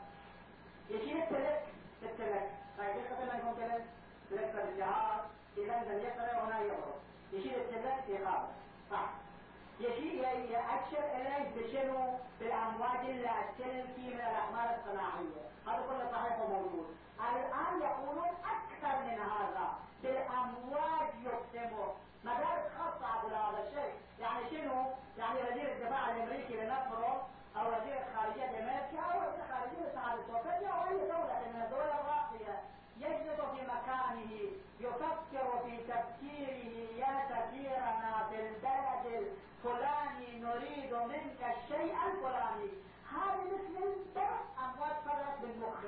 يشيل 0.90 1.18
التلك. 1.18 1.64
التلك 2.04 2.50
طيب 2.78 2.90
قبل 2.90 3.28
ما 3.28 3.38
يكون 3.38 3.56
تلك؟ 3.58 3.86
تلك 4.30 4.70
الجهاز 4.70 5.22
اذا 5.58 5.84
لم 5.88 6.00
يقرا 6.00 6.44
هنا 6.44 6.60
يقرا 6.60 6.96
يشيل 7.34 7.56
التلك 7.56 8.04
يخابر 8.10 8.48
صح 8.92 9.10
يشير 9.80 10.24
يأشر 10.56 11.04
إليه 11.16 11.52
بشنو؟ 11.56 12.18
بالأمواج 12.40 13.00
اللي 13.10 13.30
تلقي 13.58 14.08
من 14.14 14.22
الأقمار 14.30 14.76
الصناعية. 14.78 15.44
هذا 15.68 15.84
كله 15.88 16.12
صحيح 16.12 16.40
وموجود. 16.40 16.96
الآن 17.20 17.82
يقولون 17.82 18.34
أكثر 18.56 19.00
من 19.04 19.20
هذا. 19.20 19.68
بالأمواج 20.04 21.10
يقسموا. 21.24 21.94
مدارس 22.24 22.66
خاصة 22.78 23.06
على 23.06 23.36
هذا 23.36 23.64
الشيء. 23.68 23.94
يعني 24.20 24.50
شنو؟ 24.50 24.86
يعني 25.18 25.40
وزير 25.40 25.72
الدفاع 25.72 26.12
الأمريكي 26.12 26.54
لنفرض 26.54 27.22
وزير 27.56 27.98
الخارجية 28.08 28.46
الأمريكي 28.50 28.98
أو 28.98 29.20
وزير 29.20 29.44
الخارجية 29.46 29.82
الاتحاد 29.82 30.20
السوفيتي 30.20 30.68
أو 30.74 30.84
أي 30.88 30.98
دولة 30.98 31.40
من 31.54 31.62
الدول 31.62 31.90
الراقية 32.00 32.56
يجلس 32.98 33.40
في 33.42 33.62
مكانه 33.74 34.32
يفكر 34.80 35.48
في 35.66 35.78
تفكيره 35.78 36.64
يا 37.02 37.14
سفيرنا 37.30 38.28
في 38.30 38.36
البلد 38.48 39.06
الفلاني 39.06 40.40
نريد 40.40 40.94
منك 40.94 41.42
الشيء 41.58 41.96
الفلاني. 42.08 42.72
هذه 43.12 43.44
مثل 43.54 43.84
الدرس 43.84 44.46
أموال 44.66 44.96
فرت 45.06 45.36
بالمخ 45.42 45.80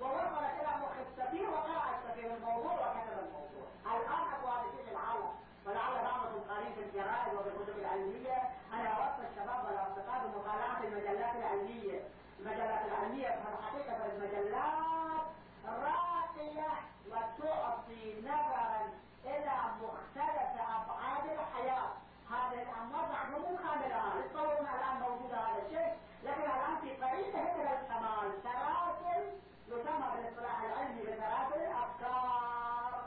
ووصلت 0.00 0.52
إلى 0.60 0.72
مخ 0.82 0.94
السفير 1.06 1.50
وقرأ 1.50 1.84
السفير 1.98 2.34
الموضوع 2.36 2.72
وكتب 2.72 3.18
الموضوع 3.26 3.66
الآن 3.86 4.24
أبو 4.34 4.46
هذا 4.46 4.90
العالم. 4.92 5.32
ولعل 5.66 5.94
بعضكم 6.04 6.40
قارين 6.50 6.72
في 6.74 6.80
الجرائد 6.86 7.34
وفي 7.34 7.48
الكتب 7.48 7.78
العلمية 7.78 8.36
أنا 8.72 8.88
أوصي 8.88 9.22
الشباب 9.30 9.64
والأصدقاء 9.66 10.18
بمطالعة 10.26 10.80
المجلات 10.84 11.34
العلمية. 11.36 12.00
المجلات 12.40 12.82
العلمية 12.86 13.28
في 13.28 13.46
الحقيقة 13.54 14.06
المجلات 14.12 15.26
راقية 15.66 16.70
وتعطي 17.10 18.20
نظرا 18.20 18.90
إلى 19.24 19.54
مختلف 19.82 20.52
أبعاد 20.78 21.24
الحياة. 21.38 21.90
هذه 22.30 22.62
الأمراض 22.62 23.08
مو 23.32 23.56
كاملة 23.56 24.02
يتصورون 24.24 24.66
الآن 24.76 24.96
موجودة 25.00 25.36
هذا 25.36 25.62
الشيء. 25.66 25.92
لكن 26.24 26.42
الآن 26.42 26.76
في 26.82 26.96
طريقة 26.96 27.40
إلى 27.54 27.70
الكمال 27.80 28.32
سلاسل 28.42 29.22
يسمى 29.68 30.06
بالاصطلاح 30.14 30.62
العلمي 30.62 31.02
بسلاسل 31.02 31.60
الأفكار 31.70 33.02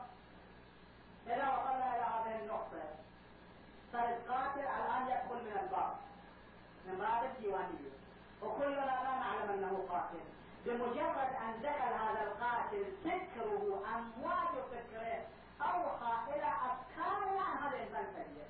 إذا 1.28 1.48
وصلنا 1.58 1.96
إلى 1.96 2.06
هذه 2.16 2.42
النقطة 2.42 2.84
فالقاتل 3.94 4.60
الآن 4.60 5.08
يدخل 5.08 5.36
من 5.46 5.58
الباب 5.64 5.96
باب 6.94 7.24
الديوانية 7.24 7.92
وكلنا 8.42 8.86
لا 8.86 9.16
نعلم 9.20 9.50
أنه 9.50 9.86
قاتل. 9.90 10.26
بمجرد 10.66 11.32
أن 11.46 11.62
دخل 11.64 11.94
هذا 12.04 12.24
القاتل 12.24 12.86
فكره 13.04 13.84
أمواج 13.96 14.54
فكره 14.72 15.22
أوحى 15.62 16.36
إلى 16.36 16.48
أفكار 16.48 17.38
عن 17.38 17.74
الإنسان 17.74 18.06
سيء 18.16 18.46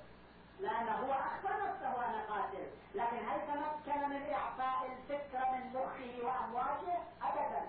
لأنه 0.60 0.92
هو 0.92 1.12
أخبر 1.12 1.50
نفسه 1.50 2.04
أنا 2.08 2.24
قاتل. 2.30 2.66
لكن 2.94 3.16
هل 3.28 3.40
تمكن 3.46 4.08
من 4.08 4.22
إعطاء 4.32 4.90
الفكرة 4.92 5.50
من 5.52 5.70
مخه 5.74 6.26
وأمواجه؟ 6.26 6.98
أبدا. 7.22 7.66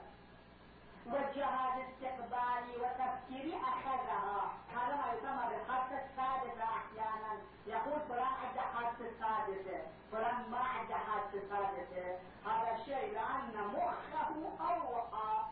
والجهاد 1.11 1.75
استقبالي 1.87 2.73
وتفكيري 2.81 3.55
أخذها 3.55 4.51
هذا 4.75 4.95
ما 4.95 5.13
يسمى 5.13 5.43
بالحادثة 5.49 5.97
السادسة 6.05 6.63
أحيانا. 6.63 7.33
يقول 7.67 7.99
فلان 8.09 8.33
عنده 8.43 8.61
حادثة 8.61 9.09
سادسة 9.19 9.79
فلان 10.11 10.49
ما 10.51 10.59
عنده 10.59 10.95
حادثة 10.95 11.41
سادسة 11.49 12.19
هذا 12.45 12.77
الشيء 12.79 13.13
لأن 13.13 13.67
مخه 13.67 14.29
أوحى. 14.61 15.43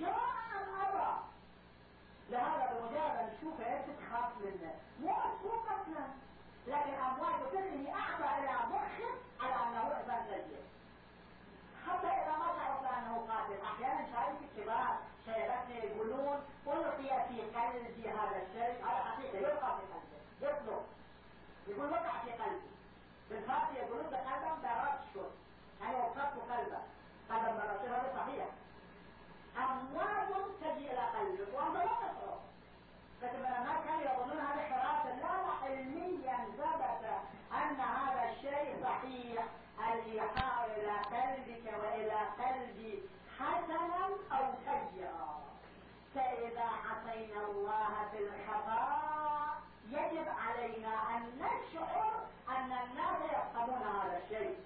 أم 0.00 0.68
أبى. 0.82 1.10
لهذا 2.30 2.72
بمجرد 2.72 3.30
نشوفه 3.32 3.80
تخاف 3.80 4.32
منه. 4.40 4.74
مو 5.00 5.12
مو 5.44 5.50
قتلا. 5.50 6.06
لكن 6.66 6.94
أمواج 6.94 7.34
فكره 7.50 7.94
أعطى 7.94 8.38
إلى 8.38 8.52
مخه 8.72 9.10
على 9.40 9.54
أنه 9.54 9.96
إنسان 10.00 10.24
سيء 10.30 10.62
حتى 11.88 12.06
إذا 12.06 12.36
ما 12.36 12.48
شعرت 12.58 12.84
أنه 12.98 13.14
قاتل 13.30 13.58
أحيانا 13.64 14.06
شايف 14.12 14.36
الكبار 14.46 14.96
شيبتنا 15.24 15.84
يقولون 15.84 16.38
ألقي 16.66 17.28
في 17.28 17.40
قلبي 17.42 18.08
هذا 18.10 18.36
الشيء. 18.42 18.84
هذا 18.84 19.04
حقيقة 19.04 19.38
يلقى 19.38 19.76
في 19.78 19.84
قلبه 19.92 20.18
يطلق 20.42 20.84
يقول 21.68 21.90
وقع 21.90 22.12
في 22.24 22.32
قلبي 22.32 22.68
بالفارسي 23.30 23.74
يقولون 23.74 24.06
بقلبا 24.10 24.54
برشد 24.62 25.30
يعني 25.80 25.96
وقفت 25.96 26.36
قلبه 26.52 26.80
قلبا 27.30 27.50
برشد 27.52 27.92
هذا 27.92 28.12
صحيح 28.16 28.46
أمواج 29.56 30.28
تجي 30.60 30.92
إلى 30.92 31.00
قلبك 31.00 31.54
وأنت 31.54 31.76
لا 31.76 31.84
تشعر 31.84 32.38
لكن 33.22 33.36
الناس 33.38 33.84
كانوا 33.86 34.02
يظنون 34.02 34.38
هذا 34.38 34.62
حراسة 34.62 35.14
لا 35.16 35.42
لا 35.42 35.52
علميا 35.64 36.36
ثبت 36.58 37.04
أن 37.52 37.80
هذا 37.80 38.30
الشيء 38.32 38.76
صحيح 38.84 39.44
الإيحاء 39.92 40.70
إلى 40.76 40.92
قلبك 41.16 41.72
وإلى 41.82 42.18
قلبي 42.38 43.02
حسنا 43.38 44.04
أو 44.32 44.44
سيئا 44.64 45.38
فإذا 46.14 46.64
عصينا 46.84 47.40
الله 47.50 48.08
في 48.12 48.18
الخطأ 48.18 48.98
يجب 49.90 50.28
علينا 50.28 51.16
أن 51.16 51.22
نشعر 51.38 52.12
أن 52.48 52.72
الناس 52.72 53.18
يفهمون 53.32 53.82
هذا 53.82 54.20
الشيء. 54.24 54.56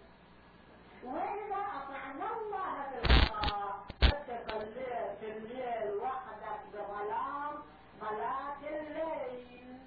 وإذا 1.05 1.63
أطعنا 1.79 2.27
الله 2.37 2.75
في 2.91 2.99
الخطأ 3.05 3.85
فتقلل 4.01 5.17
في 5.21 5.27
الليل 5.37 5.95
وحدك 6.03 6.61
بظلام 6.75 7.55
صلاة 8.01 8.61
الليل. 8.63 9.79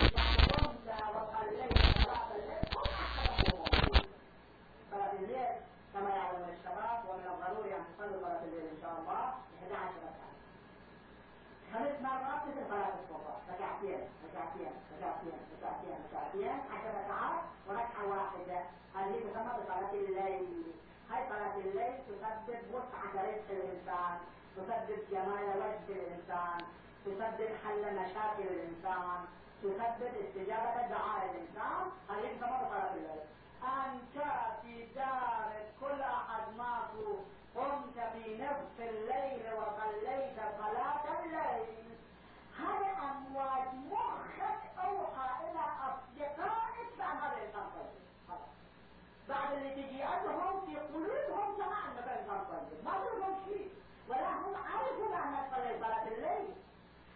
يعني 0.00 0.36
قمت 0.52 0.88
وصليت 1.14 1.78
صلاة 2.04 2.30
الليل. 2.36 2.64
كل 2.74 2.90
أحد 2.90 4.02
صلاة 4.90 5.12
الليل 5.12 5.56
كما 5.94 6.10
يعلم 6.10 6.44
الشباب 6.58 7.04
ومن 7.08 7.26
الضروري 7.32 7.74
أن 7.76 7.84
تصلوا 7.98 8.20
صلاة 8.20 8.42
الليل 8.44 8.66
إن 8.74 8.78
شاء 8.82 8.94
الله. 8.98 9.34
11 9.62 9.94
ركعة 10.08 10.35
خمس 11.76 12.00
مرات 12.02 12.42
مثل 12.48 12.68
صلاة 12.70 12.92
الصبح 13.00 13.36
ركعتين 13.52 14.00
ركعتين 14.26 14.72
ركعتين 14.98 15.36
ركعتين 15.58 15.96
ركعتين 16.08 16.52
عشر 16.72 16.90
ركعات 17.00 17.40
وركعة 17.68 18.04
واحدة 18.14 18.60
هذه 18.94 19.16
تسمى 19.26 19.52
بصلاة 19.60 19.92
الليل 19.92 20.46
هاي 21.10 21.22
صلاة 21.28 21.56
الليل 21.56 21.94
تسبب 22.08 22.60
وسعة 22.74 23.12
رزق 23.26 23.48
الإنسان 23.50 24.14
تسبب 24.56 25.00
جمال 25.10 25.46
وجه 25.62 25.98
الإنسان 26.00 26.58
تسبب 27.04 27.50
حل 27.64 27.82
مشاكل 28.00 28.46
الإنسان 28.56 29.18
تسبب 29.62 30.12
استجابة 30.24 30.88
دعاء 30.88 31.30
الإنسان 31.30 31.82
هذه 32.10 32.28
تسمى 32.36 32.56
بصلاة 32.64 32.94
الليل 32.94 33.22
أنت 33.62 34.16
في 34.62 34.86
دارك 34.94 35.66
كل 35.80 36.00
أحد 36.00 36.42
ماتوا 36.58 37.16
قمت 37.56 37.98
في 38.12 38.42
نصف 38.44 38.80
الليل 38.80 39.42
وصليت 39.54 40.36
صلاة 40.58 41.04
الليل 41.24 41.86
هذا 42.58 42.90
أمواج 43.10 43.68
مخك 43.90 44.60
أوحى 44.84 45.28
إلى 45.50 45.64
أصدقائك 45.88 46.88
بأن 46.98 47.16
هذا 47.16 47.36
الإنسان 47.36 47.66
بعد 49.28 49.52
اللي 49.52 49.70
تجيئتهم 49.70 50.66
في 50.66 50.76
قلوبهم 50.76 51.56
سمع 51.56 51.78
أنك 51.88 52.08
إنسان 52.08 52.66
ما 52.84 52.90
لهم 52.90 53.44
شيء. 53.44 53.70
ولا 54.08 54.28
هم 54.32 54.54
عرفوا 54.54 55.08
بأنك 55.08 55.46
صليت 55.56 55.80
صلاة 55.80 56.08
الليل. 56.08 56.54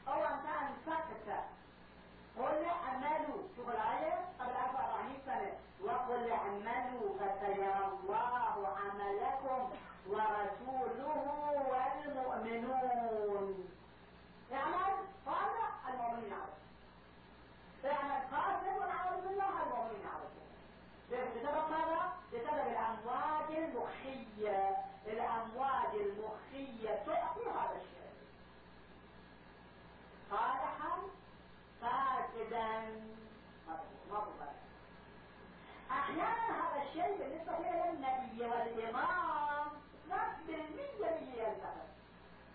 أو 0.08 0.24
أنت 0.24 0.46
أنفقت 0.46 1.44
قل 2.38 2.64
اعملوا 2.64 3.42
شوف 3.56 3.68
الآية 3.68 4.14
قبل 4.40 4.50
1400 4.50 5.18
سنة 5.26 5.52
وقل 5.84 6.30
أعملوا 6.30 7.18
فسيرى 7.18 7.80
الله 8.02 8.68
عليكم 8.76 9.70
ورسوله 10.06 11.24
والمؤمنون. 11.70 13.46
اعمل 14.52 14.94
صالح 15.26 15.88
المؤمنين 15.88 16.32
عليكم 16.32 16.60
اعمل 17.84 18.20
فاسد 18.30 18.76
والعياذ 18.78 19.20
بالله 19.28 19.54
المؤمنين 19.62 20.06
عليكم 20.14 20.46
بسبب 21.10 21.70
ماذا؟ 21.70 22.02
بسبب 22.32 22.66
الامواج 22.66 23.48
المخية. 23.58 24.76
الامواج 25.06 25.92
المخية 25.94 26.90
تعطي 27.06 27.44
هذا 27.50 27.76
الشيء. 27.76 28.10
صالحا 30.30 30.92
فاسدا. 31.80 33.00
أحيانا 35.90 36.46
هذا 36.60 36.82
الشيء 36.82 37.18
بالنسبة 37.18 37.58
إلى 37.58 37.90
النبي 37.90 38.44
والإمام. 38.44 39.66
نفس 40.10 40.36
بالمية 40.46 41.20
مية 41.20 41.42
يلتفت 41.42 41.90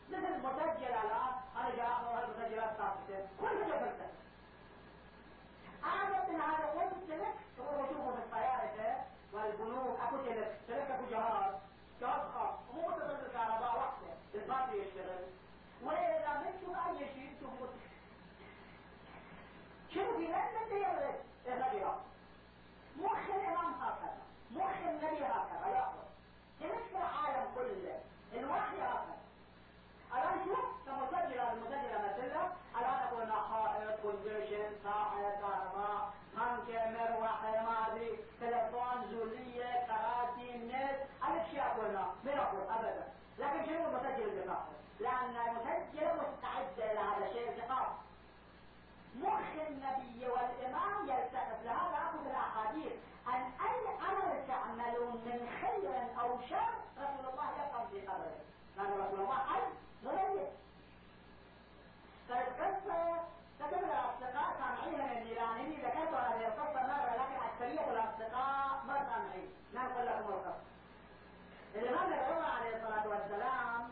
مثل 0.09 0.25
المسجل 0.25 0.85
الان 0.85 1.33
أنا 1.57 1.75
جاء 1.75 2.25
المسجلات 2.25 2.77
ثابتة 2.77 3.27
كلها 3.39 3.79
فلسفة 3.79 4.09
أنا 5.83 6.29
من 6.29 6.41
هذا 6.41 6.65
قلت 6.65 6.93
السلك 7.03 7.35
تقول 7.57 7.87
شوفوا 7.89 8.11
في 8.11 8.17
الطيارة 8.17 9.05
والبنوك. 9.33 9.99
أكو 9.99 10.17
سلك 10.25 10.57
سلك 10.67 10.91
أكو 10.91 11.05
جهاز. 11.11 11.55
جهاز 12.01 12.21
خاص. 12.33 12.55
مو 12.73 12.81
متصل 12.81 13.15
بالكهرباء 13.17 13.77
وحده 13.77 14.13
الباطل 14.35 14.73
يشتغل. 14.73 15.23
وإذا 15.83 16.27
ما 16.27 16.51
تشوف 16.51 16.75
أي 16.87 17.07
شيء 17.13 17.35
تشوف 17.37 17.69
شوف 19.95 20.17
في 20.17 20.27
لن 20.27 20.45
تدير 20.69 20.87
الرجل 21.47 21.85
مخ 23.01 23.17
الامام 23.35 23.73
هكذا. 23.81 24.23
مخ 24.51 24.77
النبي 24.89 25.25
هكذا. 25.25 25.67
ياخذ 25.75 26.05
تمسك 26.59 26.95
العالم 26.95 27.47
كله. 27.55 27.99
الوحي 28.33 28.77
هكذا. 28.77 29.17
ألان 30.13 30.45
شوف 30.45 30.65
كمسجلة 30.85 31.51
المسجلة 31.53 31.97
مثلا 32.07 32.43
ألان 32.79 33.07
قلنا 33.11 33.35
حائط 33.35 33.99
كونفرشن 34.01 34.69
ساعة 34.83 35.31
كهرباء 35.41 36.13
ممكن 36.37 36.93
مروحة 36.93 37.51
ما 37.51 37.87
ادري 37.87 38.19
تلفون 38.41 38.97
زولية 39.11 39.87
كراسي 39.87 40.57
نت. 40.57 40.99
الاشياء 41.27 41.77
قلنا 41.77 42.05
ما 42.23 42.31
يقول 42.31 42.61
أبدا. 42.69 43.07
لكن 43.39 43.65
شنو 43.65 43.87
المسجل 43.89 44.23
اللي 44.23 44.55
لأن 44.99 45.35
المسجل 45.47 46.07
مستعد 46.07 46.77
لهذا 46.77 47.25
الشيء 47.29 47.49
الثقافي 47.49 47.95
مخ 49.23 49.67
النبي 49.69 50.27
والإمام 50.27 51.09
يلتفت 51.09 51.59
لهذا 51.65 51.97
أخذ 52.07 52.25
الأحاديث. 52.29 52.93
أن 53.27 53.41
أي 53.67 53.77
أمر 54.09 54.43
تعملون 54.47 55.13
من 55.25 55.39
خير 55.61 56.21
أو 56.21 56.39
شر 56.49 56.73
رسول 56.97 57.25
الله 57.33 57.49
يقام 57.59 57.87
في 57.91 58.07
قبره. 58.07 58.39
لأن 58.77 58.91
رسول 59.01 59.19
الله 59.19 59.35
حي 59.37 59.61
مميز 60.03 60.47
فالقصة 62.29 63.19
تكتب 63.59 63.83
الأصدقاء 63.83 64.55
سامعيها 64.59 65.05
من 65.13 65.17
الإيرانيين 65.21 65.79
ذكرت 65.79 66.13
هذه 66.13 66.47
القصة 66.47 66.81
مرة 66.87 67.13
لكن 67.15 67.37
أكثرية 67.47 67.91
الأصدقاء 67.91 68.83
ما 68.87 68.97
سامعين. 69.09 69.49
ما 69.73 69.83
نقول 69.83 70.05
لكم 70.05 70.29
القصة. 70.33 70.63
الإمام 71.75 72.13
الرضا 72.13 72.45
عليه 72.45 72.75
الصلاة 72.75 73.07
والسلام 73.07 73.89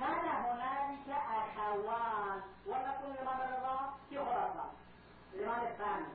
كان 0.00 0.28
هنالك 0.28 1.08
أخوان 1.08 2.40
ونقول 2.66 3.10
الإمام 3.10 3.40
الرضا 3.40 3.94
في 4.10 4.18
خراسان 4.18 4.70
الإمام 5.34 5.66
الثاني؟ 5.66 6.06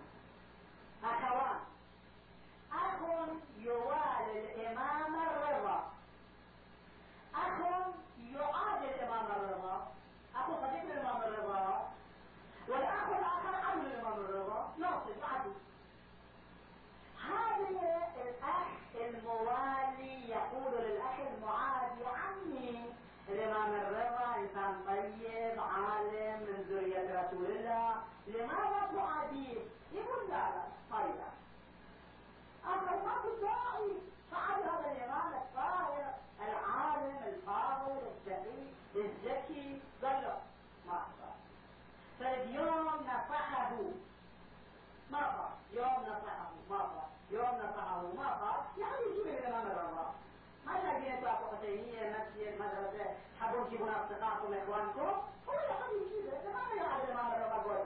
أخوان 1.03 1.59
أخ 2.73 2.99
يوالي 3.59 4.55
الإمام 4.55 5.15
الرضا. 5.15 5.91
أخ 7.35 7.59
يعادي 8.33 8.85
الإمام 8.95 9.25
الرضا. 9.25 9.91
أخو 10.35 10.53
صديق 10.53 10.91
الإمام 10.91 11.21
الرضا. 11.21 11.91
والأخ 12.67 13.07
الآخر 13.09 13.55
عم 13.55 13.79
الإمام 13.81 14.13
الرضا. 14.13 14.73
ناصر 14.77 15.13
عدو 15.23 15.51
هذا 17.23 17.67
الأخ 18.23 18.67
الموالي 18.95 20.29
يقول 20.29 20.73
للأخ 20.83 21.19
المعادي 21.19 22.05
عمي 22.05 22.85
الإمام 23.29 23.73
الرضا 23.73 24.35
إنسان 24.37 24.73
طيب 24.87 25.59
عالم 25.59 26.39
من 26.47 26.65
ذرية 26.69 27.21
رسول 27.21 27.45
الله 27.45 27.95
لماذا 28.27 28.81
تعاديه؟ 28.95 29.59
يقول 29.93 30.29
لا 30.29 30.47
طيب 30.91 31.15
أخر 32.65 32.95
ما 33.05 33.21
في 33.21 33.41
داعي 33.41 33.91
فعل 34.31 34.61
هذا 34.61 34.91
الإمام 34.91 35.33
الطاهر 35.33 36.13
العالم 36.41 37.17
الفاضل 37.27 37.97
الشقي 38.07 38.67
الذكي 38.95 39.81
قال 40.03 40.21
له 40.23 40.37
ما 40.87 40.93
حصل 40.93 41.33
فاليوم 42.19 42.87
نصحه 42.87 43.71
ما 45.11 45.19
صار 45.19 45.51
يوم 45.73 46.03
نصحه 46.03 46.49
ما 46.69 46.77
صار 46.77 47.07
يوم 47.31 47.59
نصحه 47.59 48.01
ما 48.17 48.37
صار 48.39 48.65
يعني 48.77 48.95
يجيب 49.11 49.27
الإمام 49.27 49.67
الرضا 49.67 50.13
ما 50.67 51.31
اكو 51.31 51.55
حسينيه 51.55 52.15
مسجد 52.15 52.61
مدرسة 52.61 53.05
حبوا 53.41 53.63
تجيبون 53.63 53.89
اصدقائكم 53.89 54.53
إخوانكم؟ 54.53 55.21
هو 55.47 55.53
يحب 55.53 55.91
يجيب 56.01 56.25
ما 56.53 57.03
الامام 57.03 57.31
الرضا 57.31 57.57
قول 57.63 57.77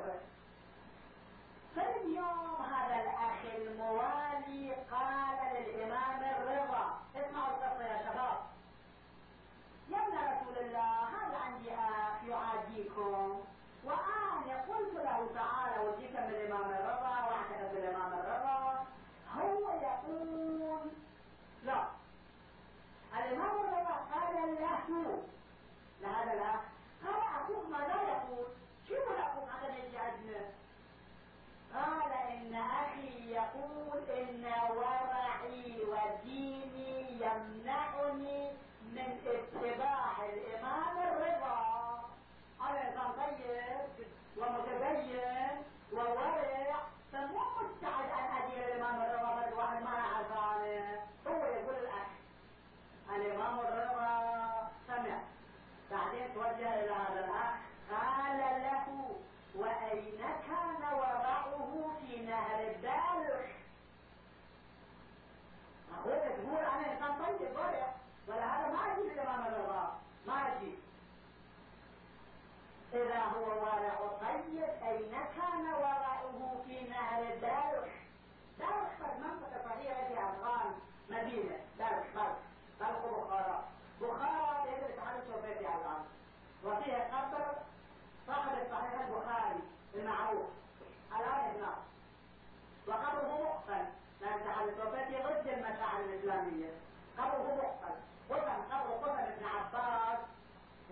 فاليوم 1.76 2.62
هذا 2.74 2.96
الأخ 3.04 3.40
الموالي 3.56 4.76
قال 4.92 5.38
للإمام 5.54 6.24
الرضا 6.24 6.98
اسمعوا 7.16 7.50
القصة 7.50 7.84
يا 7.84 7.98
شباب. 8.06 8.38
يا 9.90 9.98
ابن 9.98 10.18
رسول 10.18 10.66
الله 10.66 11.04
هذا 11.16 11.38
عندي 11.38 11.74
أخ 11.74 12.24
يعاديكم. 12.30 13.42
وأنا 13.84 14.62
قلت 14.70 14.94
له 14.94 15.30
تعالى 15.34 15.88
وجيك 15.88 16.12
من 16.12 16.30
الإمام 16.30 16.72
الرضا 16.72 17.16
واعتقد 17.28 17.72
بالامام 17.74 18.14
الرضا. 18.14 18.86
هو 19.38 19.70
يقول 19.82 20.92
لا. 21.66 22.01
الإمام 23.20 23.56
الرضا 23.64 23.96
قال 24.14 24.36
له 24.36 25.24
لهذا 26.02 26.34
الأخ 26.34 26.62
قال 27.06 27.22
أخوك 27.42 27.66
ماذا 27.72 28.02
يقول؟ 28.12 28.48
شو 28.90 28.96
أخوك 28.96 29.50
هذا 29.50 29.76
يجي 29.78 29.98
عندنا؟ 29.98 30.46
قال 31.74 32.12
إن 32.32 32.56
أخي 32.56 33.32
يقول 33.32 34.00
إن 34.10 34.46
ورعي 34.78 35.78
وديني 35.92 37.12
يمنعني 37.12 38.52
من 38.96 39.20
اتباع 39.28 40.16
الإمام 40.34 40.98
الرضا 40.98 41.60
أنا 42.62 42.88
إنسان 42.88 43.12
طيب 43.18 44.06
ومتدين 44.38 45.64
وورع 45.94 46.80
فمو 47.14 47.40
مستعد 47.62 48.10
أن 48.20 48.44
أدير 48.44 48.66
الإمام 48.76 49.02
الرضا 49.02 49.56
واحد 49.58 49.84
ما 49.84 49.90
أعرف 49.90 50.32
هو 51.28 51.46
يقول 51.46 51.76
الأخ 51.76 52.08
الإمام 53.16 53.60
الرضا 53.60 54.72
سمع. 54.88 55.18
بعدين 55.92 56.34
توجه 56.34 56.74
إلى 56.84 56.92
هذا 56.92 57.26
الأخ 57.26 57.56
قال 57.92 58.38
له 58.38 59.16
وأين 59.56 60.20
كان 60.48 60.94
ورعه 60.94 61.92
في 62.02 62.18
نهر 62.26 62.60
الدالح 62.72 63.52
أقول 65.98 66.20
تقول 66.20 66.58
أنا 66.58 66.94
إنسان 66.94 67.26
طيب 67.26 67.56
ورع 67.56 67.94
ولا 68.28 68.46
هذا 68.46 68.68
ما 68.74 68.92
أجيب 68.94 69.12
الإمام 69.12 69.46
الرضا. 69.48 69.98
ما 70.28 70.34
أجيب 70.48 70.80
إذا 72.94 73.20
هو 73.20 73.46
ورع 73.64 74.00
طيب 74.22 74.64
أين 74.88 75.12
كان 75.12 75.74
ورعه 75.74 76.62
في 76.68 76.90
نهر 76.90 77.22
الدالح 77.34 77.94
دالح 78.60 79.00
منطقة 79.20 79.62
صغيرة 79.70 80.08
في 80.08 80.14
أفغان 80.14 80.72
مدينة. 81.10 81.58
دالح 81.80 82.04
بلخ 82.16 82.51
بلخ 82.82 83.02
بخارى 83.06 83.60
بخارى 84.02 84.64
بيد 84.64 84.84
الاتحاد 84.84 85.16
السوفيتي 85.22 85.60
الآن 85.60 86.04
وفيها 86.66 87.04
قبر 87.14 87.46
صاحب 88.28 88.52
الصحيح 88.66 88.94
البخاري 89.02 89.60
المعروف. 89.96 90.50
الآن 91.16 91.56
هناك 91.56 91.82
وقبره 92.88 93.44
مقفل 93.44 93.86
لأن 94.22 94.34
الاتحاد 94.34 94.68
السوفيتي 94.68 95.24
ضد 95.24 95.48
المشاعر 95.48 96.00
الإسلامية. 96.00 96.72
قبره 97.18 97.56
مقفل 97.62 97.96
قسم 98.30 98.62
قبر 98.72 98.92
قسم 99.04 99.24
ابن 99.34 99.46
عباس. 99.46 100.20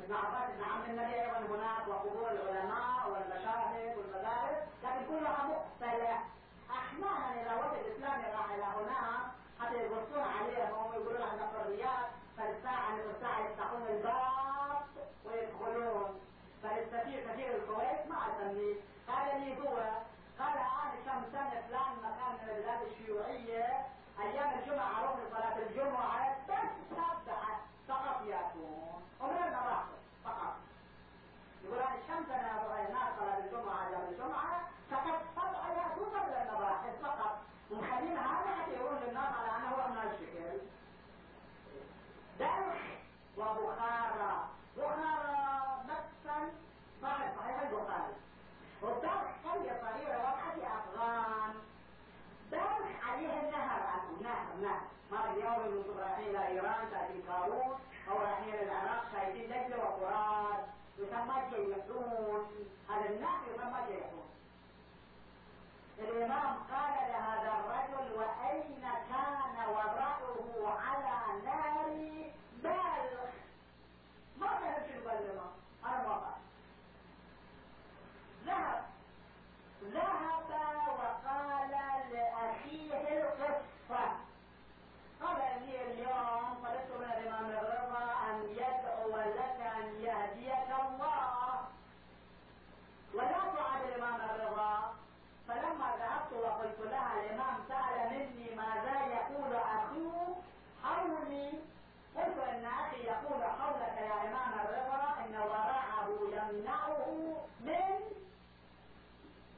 ابن 0.03 0.13
عباس 0.13 0.49
ابن 0.53 0.63
عم 0.63 0.81
النبي 0.89 1.21
أيضا 1.21 1.37
هناك 1.37 1.87
وقبور 1.87 2.31
العلماء 2.31 3.09
والمشاهد 3.09 3.97
والمدارس. 3.97 4.59
لكن 4.83 5.05
كلها 5.09 5.43
مقفله 5.43 6.19
أحيانا 6.71 7.41
إذا 7.41 7.53
وجد 7.55 7.85
الاسلامي 7.85 8.23
راح 8.35 8.51
إلى 8.51 8.63
هناك 8.63 9.38
حتى 9.61 9.75
يبصون 9.85 10.23
عليهم 10.23 10.87
ويقولون 10.89 11.21
عندنا 11.21 11.47
حريات 11.53 12.09
فالساعة 12.37 12.91
من 12.91 13.03
الساعة 13.15 13.39
يفتحون 13.45 13.81
الباب 13.89 14.81
ويدخلون. 15.25 16.19
فالسفير 16.63 17.27
سفير 17.27 17.55
الكويت 17.55 18.01
ما 18.09 18.17
اسميه 18.27 18.75
قال 19.07 19.41
لي 19.41 19.57
هو 19.61 19.75
قال 20.39 20.57
أنا 20.57 20.95
كم 21.05 21.21
سنة 21.31 21.61
فلان 21.67 21.93
مكان 22.03 22.33
من 22.43 22.49
البلاد 22.55 22.81
الشيوعية 22.91 23.85
أيام 24.19 24.59
الجمعة 24.59 24.99
أروح 24.99 25.15
لصلاه 25.15 25.57
الجمعة 25.57 26.37
بس 26.49 26.69
سبحه 26.91 27.59
فقط 27.87 28.21
يكون 28.25 29.01
ومن 29.21 29.37
المراحل 29.47 29.97
فقط. 30.25 30.55
الشمس 31.77 32.29
أنا 32.31 32.87
الناس 32.87 33.09
صلاه 33.19 33.37
الجمعة 33.37 33.87
أيام 33.87 34.01
الجمعة. 34.11 34.61
فقط 34.91 35.21
سبعه 35.35 35.69
ياتون 35.73 36.09
قبل 36.19 36.33
المراحل 36.33 36.91
فقط. 37.03 37.37
ومخلين 37.71 38.17
هذا 38.17 38.55
حتى 38.61 38.71
يقولون 38.71 38.99
للناس 39.07 39.29
على 39.39 39.57
أنه 39.57 39.67
هو 39.69 39.87
من 39.89 39.97
الشكل 39.97 40.59
دلخ 42.39 42.81
وبخارى 43.37 44.47
بخارى 44.77 45.37
مثلا 45.85 46.49
صاحب 47.01 47.29
صحيح 47.39 47.61
البخاري 47.61 48.13
والدلخ 48.81 49.29
قرية 49.45 49.81
صغيرة 49.81 50.17
واضحة 50.17 50.51
في 50.55 50.61
أفغان. 50.67 51.53
دلخ 52.51 53.09
عليه 53.09 53.39
النهر 53.39 53.81
عنه 53.81 54.21
نهر 54.21 54.55
نهر 55.11 55.29
اليوم 55.33 55.77
أنتم 55.77 55.99
رايحين 55.99 56.29
إلى 56.35 56.47
إيران 56.47 56.89
شايفين 56.91 57.23
كاروس 57.27 57.77
أو 58.11 58.17
رايحين 58.17 58.53
العراق 58.53 59.03
شايفين 59.13 59.49
دجله 59.49 59.77
يسمى 61.19 61.41
جيحون 61.49 62.47
هذا 62.89 63.05
يسمى 63.53 63.79
جيحون 63.87 64.29
الإمام 65.99 66.57
قال 66.71 66.93
لهذا 67.11 67.59
الرجل 67.59 68.17
وأين 68.17 68.81
كان 68.81 69.69
وضعه 69.69 70.77
على 70.79 71.41
نار 71.45 71.89
بلخ 72.63 73.31
ما 74.37 74.47
كان 74.47 74.83
في 74.87 74.99
ما 74.99 75.51
قال 75.83 76.05
ذهب. 78.45 78.83
ذهب 79.83 80.49
وقال 80.99 81.71
لأخيه 82.11 83.21
القصة. 83.21 84.28
قال 85.21 85.37
لي 85.65 85.81
اليوم 85.91 86.53
طلبت 86.63 86.91
من 86.99 87.05
الإمام 87.17 87.45
الرضا 87.49 88.05
أن 88.29 88.37
يدعو 88.49 89.17
لك 89.17 89.59
أن 89.77 89.87
يهديك 90.03 90.69
الله. 90.81 91.59
ولا 93.13 93.41
تعد 93.57 93.81
الإمام 93.85 94.21
الرضا 94.21 94.93
فلما 95.47 95.89
ذهبت 95.99 96.33
وقلت 96.33 96.79
لها 96.91 97.13
الإمام 97.19 97.55
سأل 97.69 98.09
مني 98.09 98.55
ماذا 98.55 99.05
يقول 99.05 99.53
أخوه 99.55 100.35
حولي 100.83 101.49
قلت 102.15 102.37
إن 102.53 102.65
أخي 102.65 103.03
يقول 103.03 103.43
حولك 103.43 103.97
يا 103.97 104.13
إمام 104.27 104.53
الرضا 104.65 105.15
إن 105.25 105.35
ورعه 105.35 106.07
يمنعه 106.37 107.07
من 107.59 107.99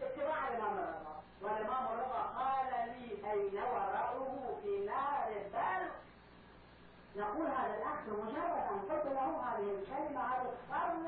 اتباع 0.01 0.47
الإمام 0.47 0.77
الرضا 0.77 1.10
والإمام 1.41 1.85
الرضا 1.93 2.21
قال 2.39 2.89
لي 2.89 3.31
أين 3.31 3.57
ورعه 3.57 4.57
في 4.63 4.85
نار 4.85 5.27
البلخ 5.27 5.93
يقول 7.15 7.47
هذا 7.47 7.75
الأخ 7.77 7.99
مجرد 8.07 8.57
أن 8.71 8.79
قلت 8.89 9.05
له 9.05 9.43
هذه 9.43 9.67
الكلمة 9.79 10.21
هذا 10.21 10.53
الصرن 10.53 11.07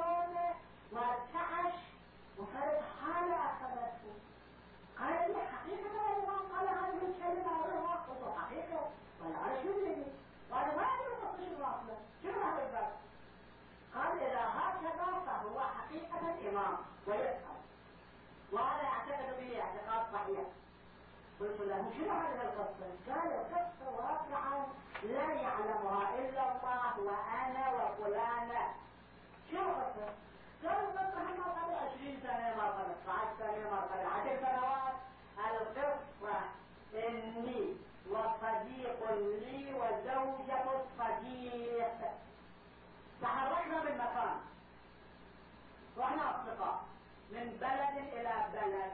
وارتعش 0.92 1.74
وصارت 2.38 2.82
حالة 3.02 3.36
أخذته. 3.36 4.14
قال 5.00 5.32
لي 5.32 5.42
حقيقة 5.54 5.90
يا 5.96 6.24
إمام؟ 6.24 6.42
قال 6.54 6.68
هذه 6.68 7.02
الكلمة 7.08 7.52
أروها 7.66 7.96
قلت 7.96 8.38
حقيقة 8.40 8.90
شو 9.64 9.70
بدي 9.74 10.04
وأنا 10.52 10.76
ما 10.76 10.84
أدري 10.84 11.50
شو 11.50 11.64
واصلة 11.64 11.98
شنو 12.24 12.42
هذا 12.44 12.66
الباب 12.66 12.92
قال 13.96 14.20
إذا 14.24 14.44
هكذا 14.60 15.20
فهو 15.26 15.60
حقيقة 15.60 16.50
إمام 16.50 16.78
ويفهم. 17.08 17.58
وهذا 18.52 18.84
أعتقد 18.88 19.33
صحيح 20.24 20.46
قلت 21.40 21.60
له 21.60 21.92
شنو 21.98 22.12
هذه 22.12 22.42
القصة؟ 22.42 22.88
قال 23.08 23.32
القصة 23.32 23.90
واقعا 23.98 24.66
لا 25.04 25.34
يعلمها 25.34 26.16
إلا 26.20 26.44
الله 26.52 27.00
وأنا 27.00 27.66
وفلانة 27.74 28.74
شنو 29.52 29.62
القصة؟ 29.62 30.14
قالوا 30.64 30.92
بس 30.92 31.14
إحنا 31.18 31.44
قبل 31.44 31.74
20 31.74 32.18
سنة 32.24 32.56
ما 32.58 32.68
قبل 32.68 32.92
12 33.04 33.28
سنة 33.40 33.70
ما 33.72 33.82
قبل 33.82 34.06
10 34.06 34.40
سنوات. 34.40 34.94
القصة 35.52 36.40
إني 36.94 37.74
وصديق 38.10 39.12
لي 39.12 39.74
وزوجة 39.74 40.64
الصديق. 40.80 42.00
تحركنا 43.22 43.84
من 43.84 43.98
مكان 43.98 44.38
وإحنا 45.98 46.32
أصدقاء 46.36 46.84
من 47.32 47.58
بلد 47.62 48.08
إلى 48.14 48.34
بلد. 48.54 48.94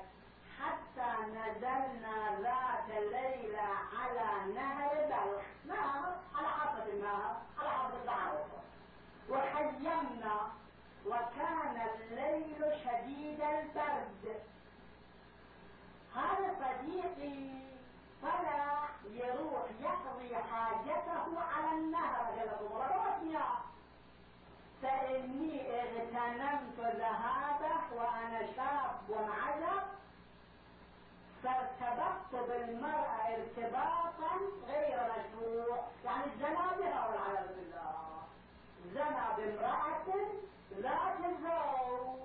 حتى 0.62 1.12
نزلنا 1.28 2.40
ذات 2.42 2.90
ليلة 2.90 3.70
على 4.00 4.54
نهر 4.54 4.96
بلخ 4.96 5.44
نهر؟ 5.66 6.16
على 6.36 6.48
حافة 6.48 6.84
النهر 6.94 7.36
على 7.60 7.70
حافة 7.70 8.04
العرب 8.04 8.48
وخيمنا 9.30 10.52
وكان 11.06 11.88
الليل 11.96 12.80
شديد 12.84 13.42
البرد. 13.42 14.42
هذا 16.16 16.56
صديقي 16.60 17.50
طلع 18.22 18.90
يروح 19.12 19.66
يقضي 19.82 20.36
حاجته 20.36 21.40
على 21.40 21.72
النهر. 21.72 22.10
قال 22.30 22.60
فإني 24.82 25.82
اغتنمت 25.82 26.80
ذهابه 26.80 27.96
وأنا 27.96 28.40
شاب 28.56 29.30
عجب 29.42 29.84
فارتبطت 31.44 32.50
بالمرأة 32.50 33.36
ارتباطا 33.36 34.34
غير 34.68 34.98
مشروع. 35.12 35.78
يعني 36.06 36.24
الزنابرة 36.26 37.08
والعياذ 37.10 37.48
بالله. 37.48 37.90
زنى 38.94 39.28
بامرأة 39.38 40.06
ذات 40.78 41.20
الزوج 41.26 42.20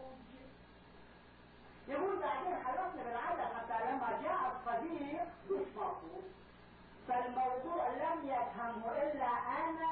يقول 1.88 2.18
بعدين 2.18 2.55
حرصنا 2.64 3.03
بالعادة 3.05 3.44
حتى 3.55 3.85
لما 3.90 4.20
جاء 4.22 4.40
الصديق 4.53 5.24
مش 5.50 5.66
فالموضوع 7.09 7.88
لم 7.88 8.18
يفهمه 8.29 9.03
إلا 9.03 9.27
أنا 9.59 9.84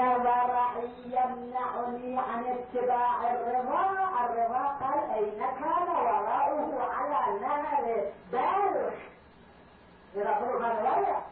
إن 0.00 0.08
ورعي 0.08 0.90
يمنعني 1.04 2.18
عن 2.18 2.44
اتباع 2.44 3.30
الرضا. 3.30 3.90
الرضا 4.24 4.64
قال 4.80 5.10
أين 5.14 5.38
كان 5.38 5.88
وراءه 5.88 6.88
على 6.92 7.40
نهر 7.40 8.10
إذا 10.16 10.30
قلوا 10.30 10.66
هذا 10.66 11.22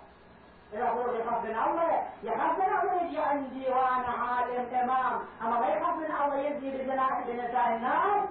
ولا 0.72 0.90
هو 0.90 1.12
يخاف 1.14 1.44
من 1.44 1.50
الله 1.50 2.02
يخاف 2.22 2.58
من 2.58 2.78
الله 2.78 3.02
يجي 3.02 3.18
عندي 3.18 3.68
وأنا 3.68 4.08
عالم 4.08 4.66
تمام. 4.70 5.20
أما 5.42 5.60
ما 5.60 5.68
يخاف 5.68 5.96
من 5.96 6.04
الله 6.04 6.38
يجي 6.38 6.70
بزنا 6.70 7.08
بنساء 7.26 7.68
الناس 7.76 8.28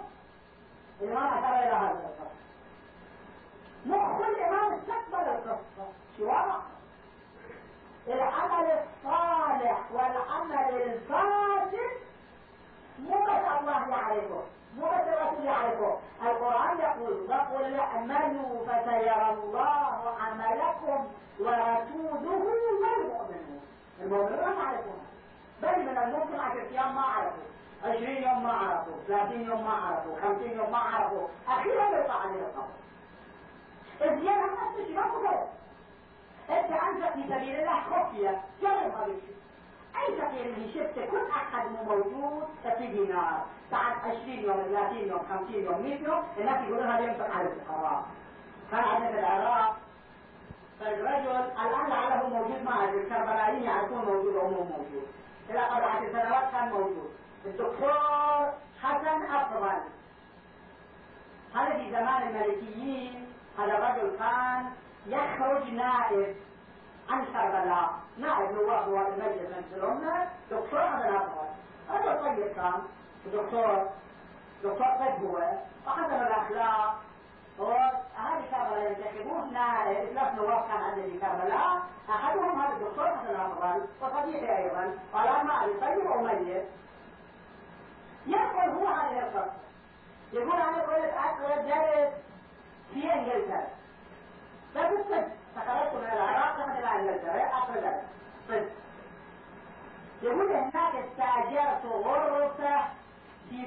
الإمام 1.02 1.28
أشار 1.38 1.56
إلى 1.60 1.76
هذا 1.76 1.92
القصة 1.92 2.28
مخ 3.86 4.28
الإمام 4.28 4.74
استقبل 4.74 5.30
القصة 5.30 5.88
شو 6.18 6.24
وضع؟ 6.24 6.60
العمل 8.08 8.72
الصالح 8.72 9.80
والعمل 9.92 10.82
الفاسد 10.82 11.98
مو 13.00 13.24
بس 13.24 13.60
الله 13.60 13.90
يعرفه 13.90 14.44
مو 14.78 14.86
بس 14.86 15.08
الرسول 15.08 15.46
يعرفه. 15.46 15.98
القرآن 16.22 16.80
يقول 16.80 17.28
وقل 17.30 17.80
اعملوا 17.80 18.66
فسيرى 18.66 19.30
الله 19.34 20.16
عملكم 20.20 21.08
ورسوله 21.40 22.46
والمؤمنون. 22.82 23.62
المؤمنون 24.02 24.56
ما 24.56 24.64
يعرفون 24.64 25.08
بل 25.62 25.80
من 25.80 25.98
الممكن 25.98 26.40
عشر 26.40 26.62
أيام 26.72 26.96
ما 26.96 27.02
عرفوا 27.02 27.44
عشرين 27.84 28.24
يوم 28.24 28.44
ما 28.44 28.54
عرفوا 28.54 28.94
ثلاثين 29.08 29.42
يوم 29.50 29.64
ما 29.64 29.74
عرفوا 29.74 30.16
خمسين 30.22 30.58
يوم 30.58 30.72
ما 30.72 30.78
عرفوا 30.78 31.28
أخيرا 31.48 32.00
يطلع 32.00 32.16
عليه 32.16 32.40
القبر. 32.40 32.78
الزيادة 34.02 34.46
نفس 34.46 34.80
الشيء 34.80 34.96
ما 34.96 35.48
أنت 36.50 36.72
انفق 36.72 37.14
في 37.14 37.24
سبيل 37.24 37.60
الله 37.60 37.82
خفية. 37.82 38.42
جرب 38.62 38.92
هذا 38.98 39.06
الشيء 39.06 39.38
أي 39.96 40.16
فقير 40.16 40.46
اللي 40.46 40.74
شفته 40.74 41.06
كل 41.06 41.32
أحد 41.32 41.66
مو 41.72 41.84
موجود. 41.84 42.44
في 42.78 42.88
دينار. 42.88 43.46
بعد 43.72 43.94
20 44.00 44.30
يوم 44.30 44.58
30 44.72 44.98
يوم 44.98 45.20
50 45.30 45.64
يوم 45.64 45.82
100 45.82 46.04
يوم 46.04 46.24
الناس 46.38 46.64
يقولون 46.64 46.88
هذا 46.88 47.04
ينفق 47.04 47.36
على 47.36 47.50
الفقراء 47.50 48.06
كان 48.72 48.84
عندنا 48.84 49.12
في 49.12 49.20
العراق 49.20 49.78
فالرجل 50.80 51.36
الآن 51.66 51.90
لعله 51.90 52.28
موجود 52.30 52.64
ما 52.64 52.84
ادري 52.84 53.02
الكربلائيين 53.02 53.64
يعرفون 53.64 53.98
موجود 53.98 54.36
أو 54.36 54.50
مو 54.50 54.64
موجود. 54.64 55.08
إلى 55.50 55.60
قبل 55.60 56.12
سنوات 56.12 56.52
كان 56.52 56.70
موجود. 56.70 57.12
الدكتور 57.46 58.54
حسن 58.82 59.36
أفضل. 59.36 59.78
هذا 61.56 61.74
في 61.78 61.92
زمان 61.92 62.28
الملكيين. 62.28 63.26
هذا 63.60 63.78
الرجل 63.78 64.18
كان 64.20 64.72
يخرج 65.08 65.70
نائب 65.74 66.36
عن 67.10 67.26
كربلاء 67.26 67.90
نائب 68.18 68.52
نواب 68.52 68.90
نواب 68.90 69.08
المجلس 69.08 69.50
من 69.50 69.74
الأمة 69.76 70.28
دكتور 70.52 70.82
حسن 70.82 71.16
افضل 71.16 71.48
رجل 71.90 72.24
طيب 72.24 72.54
كان 72.56 72.74
دكتور 73.34 73.90
دكتور 74.64 74.86
طب 74.88 75.24
هو 75.26 75.38
وحسن 75.88 76.14
الاخلاق 76.14 76.96
وهذه 77.60 78.44
كربلاء 78.52 78.92
ينتخبون 78.92 79.54
ثلاث 80.14 80.36
نواب 80.36 80.68
كان 80.68 80.82
عندنا 80.84 81.04
في 81.06 81.20
كربلاء 81.20 81.82
احدهم 82.10 82.62
هذا 82.62 82.74
الدكتور 82.74 83.08
حسن 83.08 83.30
الافضل 83.30 83.86
وصديقي 84.02 84.58
أيضا 84.58 84.94
قال 85.14 85.46
ما 85.48 85.62
طيب 85.82 86.32
ميت 86.32 86.66
يقول 88.28 88.70
هو 88.70 88.88
هذه 88.88 89.20
القصة 89.20 89.52
يقول 90.34 90.56
أنا 90.62 90.82
قلت 90.82 91.14
اقرا 91.14 91.56
جلس 91.62 92.14
في 92.94 93.12
انجلترا 94.78 94.88
فبالصدق 94.88 95.28
فخرجت 95.56 95.94
من 95.94 96.10
العراق 96.14 96.60
رحت 96.60 96.78
إلى 96.80 96.96
انجلترا 96.96 97.44
اقرا 97.58 97.76
جلس 97.76 98.04
صدق 98.48 98.70
يقول 100.22 100.52
هناك 100.52 100.94
استاجرت 100.96 101.86
غرفه 101.86 102.86
في 103.50 103.66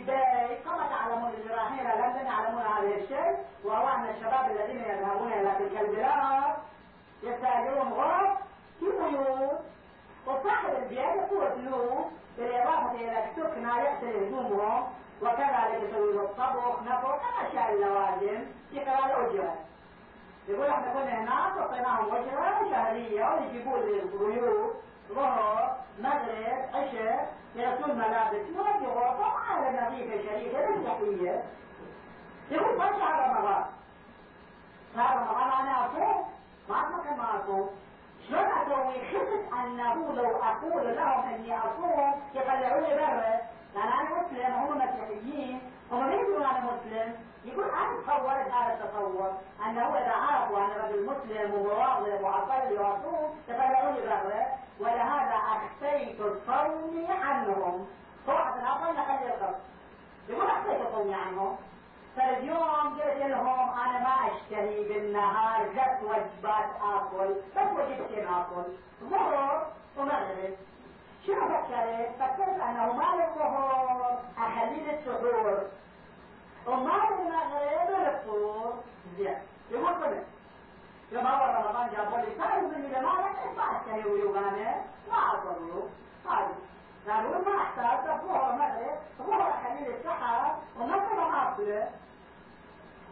كما 0.65 0.87
تعلمون 0.91 1.33
الجراحين 1.39 1.85
لندن 1.85 2.27
يعلمون 2.27 2.63
هذا 2.63 2.95
الشيء 3.03 3.37
وهو 3.65 3.89
ان 3.89 4.05
الشباب 4.09 4.51
الذين 4.51 4.81
يذهبون 4.81 5.33
إلى 5.33 5.53
تلك 5.59 5.81
البلاد 5.81 6.55
يستاجرون 7.23 7.93
غرف 7.93 8.31
في 8.81 8.87
بيوت 8.87 9.61
وصاحب 10.27 10.69
البيت 10.83 10.99
يقول 10.99 11.47
فلوس 11.53 12.05
بالاضافه 12.39 12.95
إلى 12.95 13.25
السكنى 13.25 13.69
يغسل 13.69 14.25
هدومهم 14.25 14.87
وكذلك 15.23 15.83
يسوي 15.83 16.13
له 16.13 16.23
الطبخ 16.23 16.83
نفق 16.83 17.21
الاشياء 17.41 17.73
اللوازم 17.75 18.45
يقرا 18.73 19.07
الاجره 19.07 19.55
يقول 20.49 20.67
إحنا 20.67 20.93
كنا 20.93 21.21
هناك 21.21 21.59
اعطيناهم 21.59 22.15
اجره 22.15 22.71
شهريه 22.71 23.25
ويجيبوا 23.35 23.79
لي 23.79 24.03
البيوت 24.03 24.75
ظهر 25.13 25.77
مغرب 25.99 26.59
عشاء 26.75 27.35
يغسلون 27.55 27.97
ملابس 27.99 28.47
ما 28.57 28.79
في 28.79 28.87
غرفة 28.87 29.25
على 29.25 29.79
نظيفة 29.81 30.23
شريفة 30.29 30.67
بالتحية 30.67 31.43
يقول 32.51 32.79
ما 32.79 32.87
شهر 32.99 33.29
رمضان 33.31 33.65
شهر 34.95 35.17
رمضان 35.19 35.51
أنا 35.61 35.87
أصوم 35.87 36.25
ما 36.69 36.77
أتمكن 36.81 37.17
ما 37.17 37.41
أصوم 37.45 37.71
شلون 38.29 38.45
أسوي 38.45 38.95
خفت 39.13 39.53
أنه 39.53 40.13
لو 40.15 40.37
أقول 40.37 40.97
لهم 40.97 41.29
إني 41.35 41.59
أصوم 41.59 42.13
يطلعوني 42.35 42.95
برا 42.95 43.41
لأن 43.75 43.89
أنا 43.89 44.03
مسلم 44.23 44.53
هم 44.55 44.79
مسيحيين 44.79 45.61
هم 45.91 46.07
ما 46.07 46.15
يقولون 46.15 46.43
أنا 46.43 46.61
مسلم. 46.61 47.15
يقول 47.45 47.65
أنا 47.65 48.01
تصورت 48.03 48.53
هذا 48.53 48.75
التصور 48.75 49.33
أنه 49.67 49.99
إذا 49.99 50.13
عرفوا 50.13 50.59
أن 50.59 50.71
رجل 50.85 51.07
مسلم 51.07 51.55
ومواظب 51.55 52.23
وأصلي 52.23 52.79
وأصوم 52.79 53.39
يطلعوني 53.49 54.01
برا 54.01 54.47
ولهذا 54.81 55.35
أخفيت 55.35 56.21
الصوم 56.21 57.07
عنهم. 57.23 57.87
صراحة 58.27 58.51
أصلا 58.51 59.05
خلي 59.05 59.35
الخط 59.35 59.57
يقول 60.29 60.47
أخفيت 60.47 60.81
الصوم 60.87 61.15
عنهم. 61.15 61.57
فاليوم 62.17 63.01
قلت 63.01 63.17
لهم 63.17 63.71
أنا 63.71 63.99
ما 63.99 64.17
أشتهي 64.27 64.89
بالنهار 64.89 65.67
ثلاث 65.75 66.03
وجبات 66.03 66.71
آكل 66.95 67.35
بس 67.57 67.73
وجبتين 67.77 68.27
آكل. 68.29 68.65
ظهر 69.11 69.67
ومغرب. 69.99 70.57
شنو 71.31 71.49
فكرت؟ 71.49 72.11
فكرت 72.21 72.61
أنه 72.61 72.93
مال 72.93 73.21
الظهر 73.21 74.19
أخليه 74.39 74.93
للسحور 74.93 75.61
ومال 76.67 77.01
المغرب 77.19 77.91
للفطور 77.91 78.75
زين. 79.17 79.39
يقول 79.71 79.95
كله 79.95 80.25
يوم 81.13 81.27
أول 81.27 81.55
رمضان 81.55 81.91
جابوا 81.97 82.19
لي 82.19 82.35
تعرف 82.39 82.63
من 82.63 82.75
اللي 82.75 83.01
ما 83.01 83.13
لك 83.13 83.57
ما 83.57 83.65
اشتهي 83.77 84.11
ويوم 84.11 84.37
أنا 84.39 84.75
ما 85.09 85.15
اعرف 85.15 85.45
ويوم 85.45 85.91
هذه 86.31 86.55
قالوا 87.09 87.39
ما 87.45 87.63
أحتاج. 87.63 88.11
الظهر 88.11 88.53
مغرب 88.53 88.99
الظهر 89.21 89.51
اخليه 89.51 89.89
للسحر 89.89 90.55
ومغرب 90.81 91.35
اكله 91.35 91.89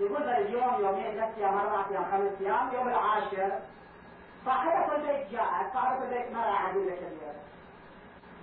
يقول 0.00 0.22
لي 0.26 0.38
اليوم 0.38 0.74
يومين 0.80 1.12
ثلاث 1.12 1.38
أيام 1.38 1.58
أربع 1.58 1.84
أيام 1.90 2.04
خمس 2.12 2.40
أيام 2.40 2.74
يوم 2.74 2.88
العاشر. 2.88 3.58
صاحبة 4.46 4.94
البيت 4.94 5.30
جاءت 5.32 5.74
صاحبة 5.74 6.04
البيت 6.04 6.32
ما 6.32 6.46
راح 6.46 6.70
أقول 6.70 6.86
لك 6.86 6.98
اليوم. 6.98 7.36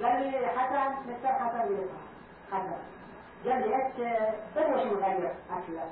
قال 0.02 0.32
لي 0.32 0.48
حسن 0.48 0.92
مستر 1.10 1.34
حسن 1.34 1.66
لي 1.70 1.86
حسن. 2.52 2.80
قال 3.46 3.70
لي 3.70 3.76
إيش 3.76 3.94
طيب 4.56 4.80
شو 4.80 4.96
مغير 4.96 5.34
اكلك 5.52 5.92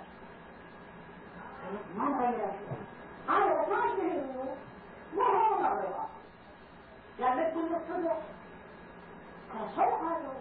ما 1.98 2.04
مغير 2.04 2.30
اكلك 2.30 2.82
هذا 3.30 3.68
ما 3.70 3.86
اشتهي 3.86 4.22
ما 5.16 5.24
هو 5.24 5.60
مغرب 5.60 5.94
قال 7.22 7.38
لك 7.38 7.54
كل 7.54 7.76
الصبح. 7.76 8.18
قال 9.54 9.70
صوت 9.76 10.02
هذا 10.02 10.34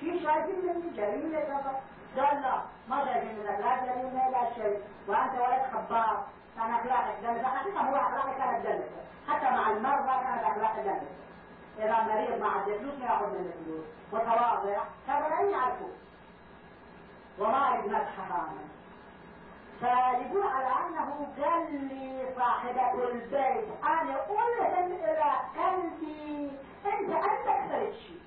في 0.00 0.20
شايفين 0.22 0.58
مني 0.64 0.96
جايين 0.96 1.32
لك 1.32 1.48
قال 2.16 2.42
لا 2.42 2.62
ما 2.88 3.04
شايفين 3.04 3.38
منك 3.38 3.60
لا 3.60 3.84
جايين 3.86 4.14
لا 4.32 4.54
شيء 4.54 4.80
وأنت 5.08 5.32
ولد 5.32 5.62
خبار. 5.72 6.24
كان 6.56 6.70
أخلاقك 6.74 7.14
جلسه 7.22 7.48
حقيقه 7.48 7.80
هو 7.80 7.96
أخلاقك 7.96 8.36
كانت 8.38 8.66
جلسه 8.66 9.00
حتى 9.28 9.50
مع 9.50 9.70
المرضى 9.70 10.24
كانت 10.24 10.44
أخلاقك 10.44 10.78
جلسه 10.78 11.10
إذا 11.78 12.02
مريض 12.02 12.40
ما 12.40 12.48
عنده 12.48 12.78
فلوس 12.78 12.94
ما 12.98 13.04
يأخذ 13.04 13.26
منه 13.26 13.52
فلوس 13.66 13.84
متواضع 14.12 14.82
لا 15.08 15.40
يعرفه 15.50 15.88
وما 17.38 17.80
مدح 17.86 18.08
حراما. 18.16 18.64
فيقول 19.80 20.42
على 20.46 20.66
أنه 20.88 21.26
قال 21.42 21.88
لي 21.88 22.26
صاحبة 22.36 23.04
البيت. 23.04 23.68
أنا 23.84 24.26
ألهم 24.30 24.92
إلى 24.92 25.32
قلبي 25.56 26.50
إنت 26.86 27.12
عندك 27.12 27.68
ثلاث 27.68 27.94
شيء 27.94 28.20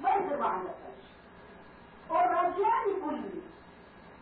ما 0.00 0.10
يصير 0.10 0.38
ما 0.40 0.46
عندك 0.46 0.70
ثلاث 0.70 1.00
شيء 1.06 1.18
والرجال 2.10 2.98
يقول 2.98 3.14
لي 3.14 3.40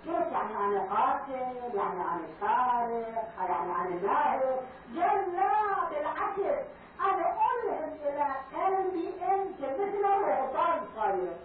كيف 0.07 0.33
يعني 0.33 0.57
أنا 0.57 0.81
قاتل 0.95 1.33
يعني 1.75 2.01
أنا 2.01 2.27
سارق 2.41 3.25
يعني 3.39 3.73
أنا 3.81 4.01
ناهب 4.03 4.61
قال 4.97 5.33
لا 5.33 5.89
بالعكس 5.91 6.67
أنا 7.01 7.37
ألهم 7.47 7.93
إلى 8.05 8.27
قلبي 8.55 9.09
أنت 9.25 9.61
مثل 9.61 10.05
الرهبان 10.05 10.81
صاير 10.97 11.37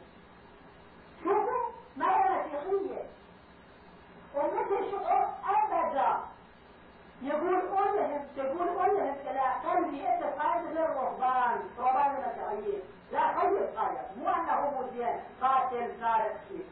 شوفوا 1.24 1.71
ما 1.97 2.06
هي 2.06 2.30
مسيحيه 2.30 3.04
ومثل 4.36 4.91
شعور 4.91 5.28
أبدا. 5.50 6.17
يقول 7.21 7.56
ألهم 7.56 8.26
تقول 8.38 8.67
ألهم 8.69 9.15
إلى 9.30 9.41
قلبي 9.69 10.08
أنت 10.08 10.24
قائد 10.24 10.65
للرهبان 10.71 11.60
رهبان 11.80 12.15
المسيحيين 12.15 12.82
لا 13.12 13.39
خير 13.39 13.63
قائد 13.78 13.97
مو 14.17 14.30
أنه 14.30 14.82
مزيان 14.82 15.19
قاتل 15.41 15.91
سارق 16.00 16.36
شيء. 16.50 16.65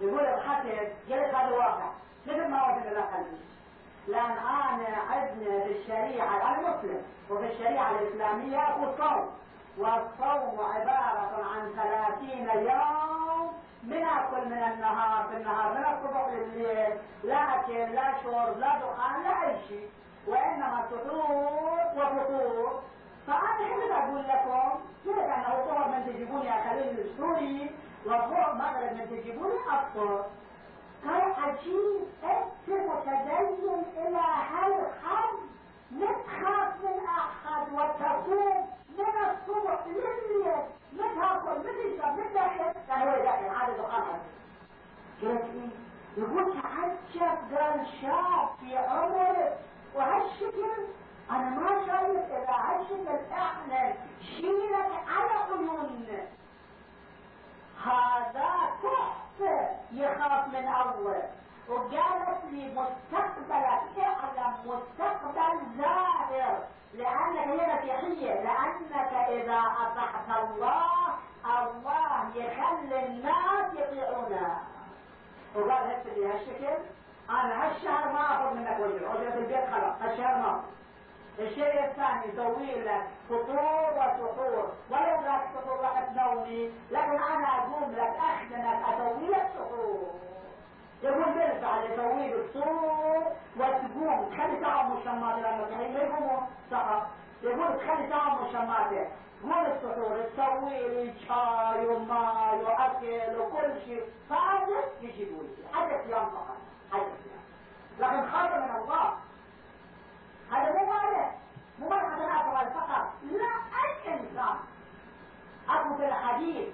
يقول 0.00 0.20
الحسد 0.20 0.92
جلس 1.08 1.34
هذا 1.34 1.56
واقع. 1.56 1.90
مثل 2.26 2.48
ما 2.48 2.62
وصل 2.62 2.86
إلى 2.88 3.00
قلبي 3.00 3.40
لأن 4.08 4.30
أنا 4.30 4.96
عندنا 5.10 5.64
في 5.64 5.72
الشريعة 5.78 6.36
أنا 6.50 6.60
مسلم 6.70 7.02
وفي 7.30 7.52
الشريعة 7.52 7.90
الإسلامية 7.90 8.60
هو 8.64 8.84
الصوم. 8.90 9.30
والصوم 9.78 10.60
عبارة 10.74 11.44
عن 11.54 11.72
ثلاثين 11.76 12.48
يوم 12.48 13.52
بناكل 13.82 14.48
من 14.48 14.62
النهار 14.72 15.26
في 15.28 15.36
النهار 15.36 15.70
من 15.72 15.84
الصبح 15.84 16.28
لليل 16.32 16.98
لا 17.24 17.36
أكل 17.60 17.94
لا 17.94 18.12
شرب 18.22 18.58
لا 18.58 18.78
دخان 18.78 19.22
لا 19.22 19.48
أي 19.48 19.56
شيء. 19.68 19.88
وإنما 20.26 20.84
سحور 20.90 21.80
وفطور 21.96 22.82
فانا 23.28 23.64
حبيت 23.68 23.90
أقول 23.92 24.24
لكم 24.28 24.80
كيف 25.04 25.18
انه 25.18 25.58
الظهر 25.58 25.88
من 25.88 26.06
تجيبوني 26.06 26.50
اخليني 26.60 27.00
السوري 27.00 27.70
والظهر 28.06 28.54
مغرب 28.54 28.92
من 28.96 29.06
تجيبوني 29.10 29.54
أفطر. 29.70 30.24
قال 31.04 31.32
عجيب 31.42 32.02
انت 32.24 32.68
متدين 32.68 33.82
إلى 33.96 34.18
هالحد 34.50 35.34
نتخاف 35.92 36.74
من 36.84 36.98
أحد 37.06 37.72
وتصوم 37.72 38.66
من 38.98 39.14
الصبح 39.30 39.86
لليل 39.86 40.52
متاكل 40.92 41.58
متشرب 41.58 42.18
متدخل 42.18 42.72
كان 42.88 43.02
هو 43.08 43.24
داخل 43.24 43.44
هذا 43.44 43.76
دخان 43.78 44.18
قلت 45.22 45.44
يقول 46.16 46.52
تعجب 46.62 47.38
قال 47.58 47.86
شاب 48.00 48.48
في 48.60 48.78
عمره 48.78 49.56
وهالشكل 49.94 50.84
أنا 51.30 51.50
ما 51.50 51.86
شايف 51.86 52.32
إذا 52.32 52.54
هالشكل 52.54 53.32
إحنا 53.32 53.92
شيلك 54.36 54.90
على 55.08 55.30
عيوننا 55.48 56.22
هذا 57.84 58.50
تحفة 58.82 59.68
يخاف 59.92 60.48
من 60.48 60.64
أول. 60.68 61.22
وقالت 61.68 62.44
لي 62.50 62.74
مستقبلك 62.74 63.82
اعلم 63.98 64.54
مستقبل 64.64 65.58
زاهر 65.78 66.58
لانك 66.94 67.48
هي 67.48 67.74
مسيحيه 67.74 68.34
لأنك 68.42 69.12
إذا 69.28 69.58
اطعت 69.58 70.42
الله 70.42 70.88
الله 71.46 72.28
يخلي 72.34 73.06
الناس 73.06 73.74
يطيعونه 73.74 74.58
وقال 75.54 75.70
هسه 75.90 76.14
لي 76.16 76.26
هالشكل 76.32 76.82
أنا 77.30 77.66
هالشهر 77.66 78.12
ما 78.12 78.20
أخذ 78.20 78.54
منك 78.54 78.76
وجه 78.80 79.12
اجره 79.12 79.38
البيت 79.38 79.70
خلاص 79.70 80.02
هالشهر 80.02 80.36
ما 80.38 80.62
الشيء 81.38 81.84
الثاني 81.84 82.26
يسوي 82.32 82.82
لك 82.82 83.02
فطور 83.28 83.90
وسحور. 83.96 84.72
ولو 84.90 85.20
لك 85.26 85.42
فطور 85.54 85.80
وقت 85.82 86.08
نومي 86.16 86.72
لكن 86.90 87.22
أنا 87.22 87.58
أقوم 87.58 87.92
لك 87.92 88.14
اخدمك 88.30 88.78
أسوي 88.88 89.28
لك 89.28 89.50
سحور 89.54 90.14
يقول 91.02 91.40
يسوي 91.92 92.28
لك 92.28 92.50
صوت 92.54 93.26
وتقوم. 93.56 94.30
تخلي 94.30 94.60
تعب 94.60 94.90
مشمات 94.90 95.38
لما 95.38 95.66
تحين 95.70 95.94
ما 95.94 96.00
يقوموا. 96.00 96.40
سقط 96.70 97.06
يقول 97.42 97.78
تخلي 97.78 98.06
تعب 98.06 98.42
مشمات. 98.42 99.08
قول 99.42 99.66
السحور 99.66 100.20
تسوي 100.36 100.88
لي 100.88 101.14
شاي 101.28 101.86
وماي 101.86 102.62
وأكل 102.64 103.40
وكل 103.40 103.80
شيء. 103.84 104.02
فعلا 104.30 104.82
يجيبوا 105.00 105.42
لي. 105.42 105.68
حدث 105.72 106.10
يوم 106.10 106.30
فقط 106.30 106.56
حدث 106.92 107.02
يوم 107.02 107.44
لكن 107.98 108.30
خاف 108.30 108.54
من 108.54 108.76
الله. 108.76 109.12
هذا 110.52 110.72
مو 110.72 110.86
مالك 110.92 111.32
مو 111.78 111.92
عشان 111.92 112.28
افضل 112.30 112.70
فقط 112.74 113.12
لا 113.22 113.54
اي 113.84 114.14
انسان 114.14 114.56
اكو 115.68 115.94
في 115.96 116.06
الحديث. 116.08 116.68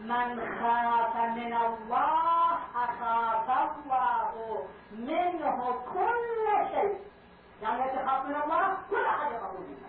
من 0.00 0.40
خاف 0.60 1.16
من 1.16 1.52
الله 1.54 2.58
أخاف 2.74 3.70
الله. 3.84 4.64
منه 4.92 5.74
كل 5.94 6.68
شيء. 6.74 6.98
يعني 7.62 7.82
يتخاف 7.86 8.24
من 8.24 8.34
الله 8.44 8.76
كل 8.90 9.04
أحد 9.06 9.32
يخافون 9.32 9.60
منه 9.68 9.88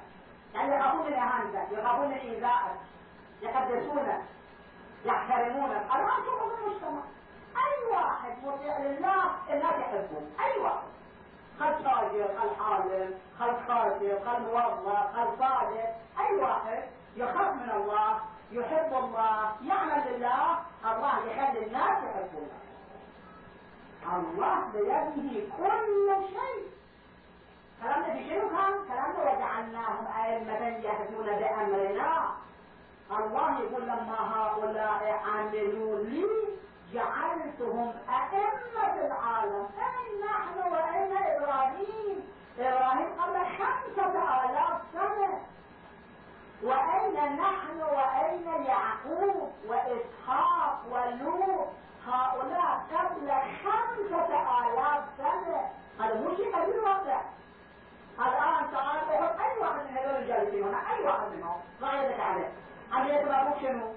يعني 0.54 0.76
يخافون 0.76 1.06
من 1.06 1.14
إهانتك 1.14 1.72
يخافون 1.72 2.08
من 2.08 2.14
إيذائك 2.18 2.78
يقدسونك 3.42 4.22
يحترمونك 5.06 5.86
الآن 5.96 6.24
شوفوا 6.26 6.58
المجتمع 6.58 7.02
أي 7.58 7.92
واحد 7.96 8.32
مطيع 8.44 8.78
لله 8.78 9.24
الناس 9.50 9.74
يحبون 9.80 10.32
أي 10.39 10.60
واحد. 10.60 10.88
خل 11.62 11.84
تاجر 11.84 12.28
خل 12.39 12.64
حالم 12.64 13.14
خل 13.39 13.53
خاسر 13.68 14.20
خل 14.26 14.41
موظف 14.41 15.16
خل 15.16 15.28
صادق. 15.39 15.89
أي 16.20 16.36
واحد 16.36 16.84
يخاف 17.16 17.53
من 17.53 17.72
الله 17.76 18.20
يحب 18.51 18.93
الله 18.93 19.51
يعمل 19.62 20.01
لله 20.09 20.59
الله 20.86 21.16
يخلي 21.28 21.66
الناس 21.66 21.97
يحبونه. 22.03 22.59
الله 24.16 24.57
بيده 24.74 25.47
كل 25.57 26.07
شيء. 26.28 26.72
كلامنا 27.82 28.14
في 28.14 28.30
شنو 28.30 28.49
كان؟ 28.49 28.74
كلامنا 28.88 29.22
وجعلناهم 29.22 30.07
أئمة 30.22 30.68
يهدون 30.68 31.26
بأمرنا. 31.26 32.14
الله 33.12 33.59
يقول 33.59 33.84
لما 33.84 34.18
هؤلاء 34.36 35.22
عملوا 35.26 35.99
لي 35.99 36.26
جعلتهم 36.94 37.94
أئمة 38.10 38.96
العالم 39.06 39.70
أين 39.78 40.22
نحن 40.26 40.72
وأين 40.74 41.18
إبراهيم. 41.18 42.32
إبراهيم 42.60 43.10
قبل 43.22 43.39
خمسة 43.58 44.14
آلاف 44.46 44.82
سنة. 44.94 45.42
وأين 46.64 47.36
نحن 47.36 47.82
وأين 47.82 48.66
يعقوب 48.66 49.52
وإسحاق 49.68 50.82
ولوط 50.92 51.68
هؤلاء 52.08 52.86
قبل 52.94 53.32
خمسة 53.64 54.30
آلاف 54.60 55.04
سنة. 55.18 55.70
هذا 56.00 56.14
مو 56.14 56.36
شيء 56.36 56.56
قليل 56.56 56.80
واقع. 56.80 57.22
الآن 58.20 58.72
تعال 58.72 58.98
أخذ 58.98 59.42
أي 59.42 59.58
واحد 59.60 59.82
من 59.89 59.98
هذول 59.98 60.16
الجالسين 60.16 60.64
هنا 60.64 60.78
أي 60.94 61.06
واحد 61.06 61.32
منهم؟ 61.36 61.62
ما 61.82 61.94
يدك 61.94 62.20
عليه. 62.20 62.52
علي 62.92 63.22
اسم 63.22 63.32
أبوك 63.32 63.58
شنو؟ 63.62 63.94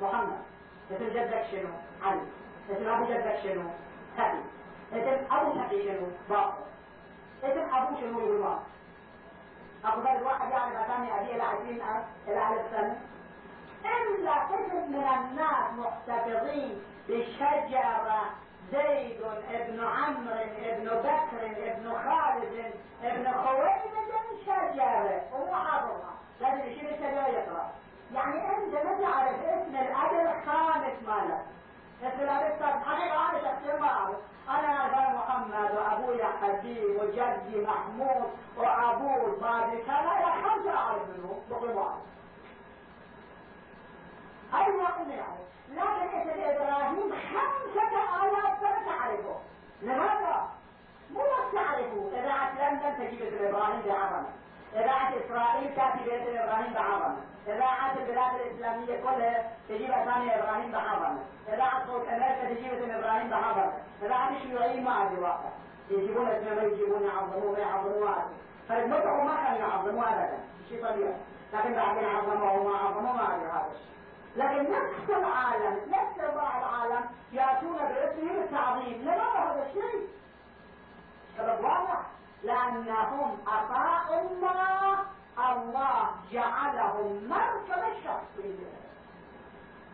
محمد. 0.00 0.38
اسم 0.90 1.08
جدك 1.08 1.46
شنو؟ 1.50 1.91
علي 2.04 2.20
اسم 2.70 2.88
أبو 2.88 3.04
جدك 3.04 3.38
شنو؟ 3.42 3.62
تقي 4.16 4.38
اسم 4.92 5.34
أبو 5.34 5.52
تقي 5.52 5.82
شنو؟ 5.84 6.06
باقر 6.30 6.52
اسم 7.44 7.74
أبو 7.74 8.00
شنو 8.00 8.20
يقول 8.20 8.46
أفضل 9.84 10.06
الواحد 10.16 10.50
يعرف 10.50 10.76
أسامي 10.76 11.08
أبيه 11.12 11.34
إلى 11.34 11.42
عشرين 11.42 11.82
إلى 12.28 12.48
ألف 12.48 12.62
سنة. 12.70 12.96
إلا 13.84 14.30
اسم 14.44 14.92
من 14.92 15.08
الناس 15.18 15.72
محتفظين 15.78 16.82
بشجرة 17.08 18.22
زيد 18.72 19.20
ابن 19.50 19.80
عمرو 19.84 20.34
ابن 20.64 20.84
بكر 20.84 21.46
ابن 21.46 21.92
خالد 21.92 22.72
ابن 23.04 23.32
خويلد 23.32 23.92
شجرة. 24.46 25.22
ومو 25.34 25.54
حافظها 25.54 26.14
لازم 26.40 26.60
يشيل 26.70 26.88
الشجرة 26.88 27.26
يقرأ 27.28 27.70
يعني 28.14 28.56
أنت 28.56 28.74
ما 28.74 29.00
تعرف 29.02 29.44
اسم 29.44 29.76
الأب 29.76 30.12
الخامس 30.12 30.96
مالك 31.06 31.42
اسم 32.02 32.20
الأب 32.20 32.52
السادس 32.52 32.84
حقيقة 32.86 33.22
أنا 34.48 34.86
أبا 34.86 35.18
محمد 35.18 35.76
وأبوي 35.76 36.24
حبيب 36.24 36.96
وجدي 37.00 37.66
محمود 37.66 38.30
وأبوه 38.56 39.38
بعد 39.40 39.70
كذا 39.86 40.12
إلى 40.18 40.42
خمسة 40.44 40.76
أعرف 40.78 41.02
منه 41.08 41.40
بقول 41.50 41.70
واحد 41.70 42.00
أي 44.54 44.72
واحد 44.76 45.08
يعرف 45.08 45.42
لكن 45.70 46.18
اسم 46.18 46.40
إبراهيم 46.40 47.12
خمسة 47.12 48.24
آلاف 48.24 48.60
سنة 48.60 48.86
تعرفه 48.86 49.36
لماذا؟ 49.82 50.48
مو 51.10 51.20
بس 51.20 51.54
تعرفه 51.54 52.10
إذاعة 52.18 52.70
لندن 52.70 52.98
تجيب 52.98 53.22
اسم 53.22 53.44
إبراهيم 53.46 53.80
بعظمة 53.86 54.28
إذاعة 54.76 55.12
إسرائيل 55.26 55.74
تأتي 55.76 56.04
باسم 56.04 56.38
إبراهيم 56.38 56.72
بعظمة 56.72 57.16
إذاعة 57.46 57.92
البلاد 57.98 58.40
الإسلامية 58.40 59.00
كلها 59.00 59.50
تجيب 59.68 59.90
أسامي 59.90 60.36
إبراهيم 60.36 60.72
بعظمة 60.72 61.18
إذاعة 61.48 61.86
صوت 61.86 62.08
أمريكا 62.08 62.54
تجيب 62.54 62.72
اسم 62.72 62.90
إبراهيم 62.90 63.30
بعظمة 63.30 63.72
إذاعة 64.02 64.30
الشيوعيين 64.30 64.84
ما 64.84 65.02
أدري 65.02 65.20
واقع. 65.20 65.50
يجيبون 65.90 66.28
اسمه 66.28 66.54
ما 66.54 66.62
يجيبون 66.62 67.02
يعظموه 67.02 67.52
ما 67.52 67.58
يعظموه 67.58 68.16
فالمدعو 68.68 69.24
ما 69.24 69.36
كانوا 69.44 69.58
يعظموه 69.58 70.08
أبدا 70.08 70.38
شيء 70.68 70.84
طبيعي. 70.86 71.14
لكن 71.52 71.74
بعدين 71.74 72.04
عظموه 72.04 72.52
وما 72.60 72.78
عظموه 72.78 73.12
ما 73.12 73.36
أدري 73.36 73.46
هذا 73.46 73.70
الشيء. 73.72 73.92
لكن 74.36 74.72
نفس 74.72 75.10
العالم 75.10 75.76
نفس 75.88 76.18
العالم 76.20 77.04
يأتون 77.32 77.76
باسمه 77.76 78.44
التعظيم 78.44 79.02
لماذا 79.02 79.22
هذا 79.22 79.66
الشيء؟ 79.68 80.08
سبب 81.38 81.64
واضح. 81.64 82.00
لأنهم 82.44 83.38
أطاعوا 83.46 84.20
الله. 84.20 84.98
الله 85.38 86.10
جعلهم 86.32 87.28
مركب 87.28 87.82
الشخصية 87.92 88.72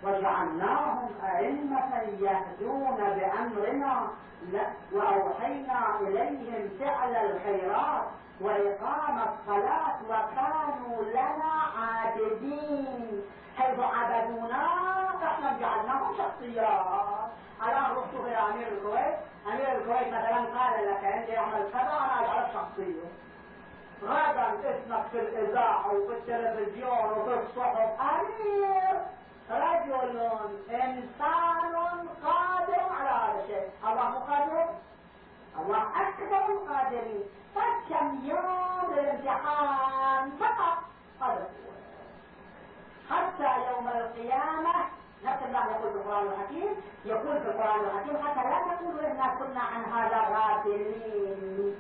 وجعلناهم 0.03 1.09
أئمة 1.25 2.03
يهدون 2.21 2.97
بأمرنا. 2.97 4.09
وأوحينا 4.93 6.01
إليهم 6.01 6.71
فعل 6.79 7.17
الخيرات 7.17 8.05
وإقام 8.41 9.19
الصلاة 9.19 9.97
وكانوا 10.09 11.03
لنا 11.03 11.53
عابدين. 11.79 13.23
حيث 13.59 13.79
عبدونا 13.81 14.69
فاحنا 15.21 15.57
جعلناهم 15.61 16.17
شخصيات 16.19 17.31
الآن 17.63 17.97
رحت 17.97 18.15
إلى 18.15 18.37
أمير 18.37 18.69
الكويت. 18.69 19.15
أمير 19.47 19.77
الكويت 19.79 20.09
مثلا 20.09 20.37
قال 20.37 20.87
لك 20.91 21.05
أنت 21.05 21.31
اعمل 21.39 21.69
كذا 21.73 21.81
أنا 21.81 22.21
أجعلك 22.21 22.49
شخصية. 22.55 23.09
غدا 24.03 24.71
اسمك 24.71 25.03
في 25.13 25.21
الإذاعة 25.21 25.87
وفي 25.95 26.13
التلفزيون 26.13 27.11
وفي 27.11 27.35
الصحف. 27.35 28.01
أمير! 28.01 29.01
رجل 29.51 30.21
إنسان 30.71 31.75
قادر 32.25 32.83
على 33.01 33.11
هذا 33.11 33.43
الشيء. 33.45 33.71
الله 33.85 34.15
قادر؟ 34.15 34.69
الله 35.61 35.83
أكبر 35.83 36.53
القادرين 36.53 37.23
فكم 37.55 38.21
يوم 38.25 38.95
للامتحان 38.95 40.31
فقط؟ 40.41 40.79
هذا 41.21 41.49
حتى 43.11 43.73
يوم 43.73 43.89
القيامة 43.89 44.75
نفس 45.25 45.43
الله 45.43 45.71
يقول 45.71 45.93
في 45.93 45.99
القرآن 45.99 46.27
الحكيم 46.27 46.75
يقول 47.05 47.41
في 47.41 47.49
القرآن 47.49 47.81
الحكيم 47.81 48.29
حتى 48.29 48.49
لا 48.49 48.75
تقولوا 48.75 49.07
إنا 49.11 49.35
كنا 49.39 49.61
عن 49.61 49.85
هذا 49.85 50.21
غافلين. 50.35 51.77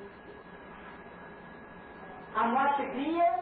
أموال 2.41 2.69
فكرية 2.69 3.37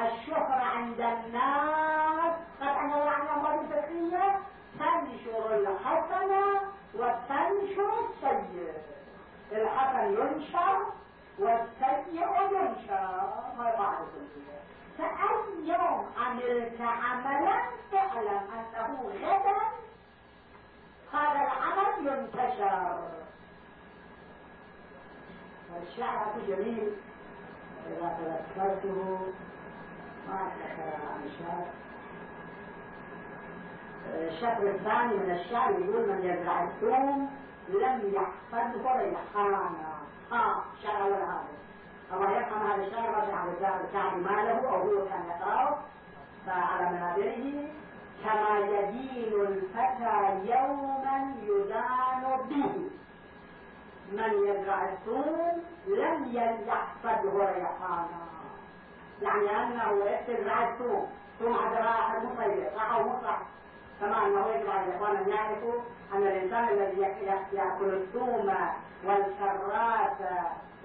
الشهرة 0.00 0.64
عند 0.64 1.00
الناس. 1.00 2.34
قد 2.60 2.76
الله 2.84 3.10
عن 3.10 3.26
أموال 3.26 3.66
فكرية 3.68 4.38
تنشر 4.78 5.54
الحسنة 5.54 6.60
وتنشر 6.94 7.92
السيء 8.04 8.72
الحسن 9.52 10.12
ينشر 10.12 10.78
والسيء 11.38 12.26
ينشر. 12.52 13.32
ما 13.58 13.68
يقع 13.68 13.92
فأي 14.98 15.68
يوم 15.68 16.06
عملت 16.18 16.80
عملا 16.80 17.60
اعلم 17.94 18.40
أنه 18.54 19.10
غدا 19.22 19.56
هذا 21.12 21.40
العمل 21.42 22.06
ينتشر. 22.06 22.98
والشعر 25.74 26.32
جميل. 26.48 26.92
إذا 27.86 28.18
تذكرته 28.18 29.18
ما 30.28 30.48
أتذكر 30.48 30.96
عن 31.06 31.22
الشعر. 31.26 31.66
الشكل 34.14 34.68
الثاني 34.68 35.14
من 35.14 35.30
الشعر 35.30 35.70
يقول 35.70 36.08
من 36.08 36.20
يزرع 36.24 36.62
الثوم 36.62 37.30
لم 37.68 38.12
يحفظه 38.14 38.92
ريحانا 38.96 39.70
ها 40.32 40.64
شعر 40.82 41.14
هذا؟ 41.14 41.44
الله 42.12 42.30
يرحم 42.30 42.66
هذا 42.66 42.86
الشعر 42.86 43.08
رجع 43.08 43.44
الكعب 43.80 44.16
ماله 44.18 44.68
أو 44.68 44.82
هو 44.82 45.08
كان 45.08 45.24
يقرأه 45.28 45.78
فعلى 46.46 46.90
منابره 46.90 47.68
كما 48.24 48.58
يدين 48.58 49.32
الفتى 49.40 50.40
يوما 50.52 51.34
يدان 51.42 52.36
به. 52.48 52.90
من 54.12 54.32
يزرع 54.48 54.84
الثوم 54.84 55.62
لم 55.86 56.28
يحصده 56.32 57.32
ريحانا 57.38 58.24
يعني 59.22 59.50
أنه 59.62 60.04
يزرع 60.28 60.68
الثوم 60.68 61.06
ثم 61.38 61.52
هذا 61.54 61.78
راح 61.78 62.14
المصير 62.14 62.70
راح 62.76 63.00
مصلح 63.00 63.38
كما 64.04 64.26
انه 64.26 64.46
يجب 64.46 64.70
على 64.70 64.86
الإخوان 64.86 65.16
ان 65.16 65.28
يعرفوا 65.28 65.80
أن 66.14 66.22
الإنسان 66.22 66.68
الذي 66.68 67.00
ياكل 67.52 67.84
الثوم 67.94 68.54
والكرات 69.04 70.18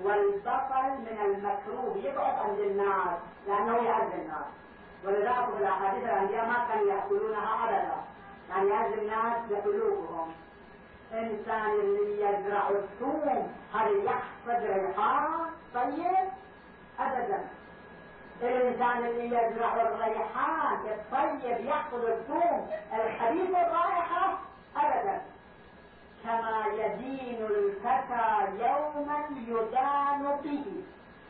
والبصل 0.04 0.90
من 1.00 1.18
المكروه 1.26 1.98
يبعد 1.98 2.40
عن 2.40 2.56
الناس 2.60 3.18
لأنه 3.48 3.78
يعز 3.78 4.12
الناس 4.14 4.50
ولذلك 5.06 5.46
في 5.58 5.62
الأحاديث 5.62 6.04
الأنبياء 6.04 6.46
ما 6.46 6.66
كانوا 6.70 6.94
يأكلونها 6.94 7.64
أبدا. 7.64 7.96
يعني 8.50 8.70
يعز 8.70 8.94
الناس 8.94 9.38
بقلوبهم 9.50 10.32
إنسان 11.14 11.72
اللي 11.72 12.22
يزرع 12.22 12.70
الثوم 12.70 13.54
هل 13.74 14.06
يحصد 14.06 14.64
ريحان 14.64 15.30
طيب؟ 15.74 16.30
ابدا. 17.00 17.40
الانسان 18.42 19.06
اللي 19.06 19.26
يزرع 19.26 19.76
الريحان 19.82 20.80
الطيب 20.86 21.66
يحصد 21.66 22.04
الثوم 22.06 22.70
الخبيث 22.94 23.50
الرائحه 23.50 24.38
ابدا. 24.76 25.22
كما 26.24 26.64
يدين 26.74 27.46
الفتى 27.46 28.48
يوما 28.60 29.26
يدان 29.48 30.38
به. 30.44 30.66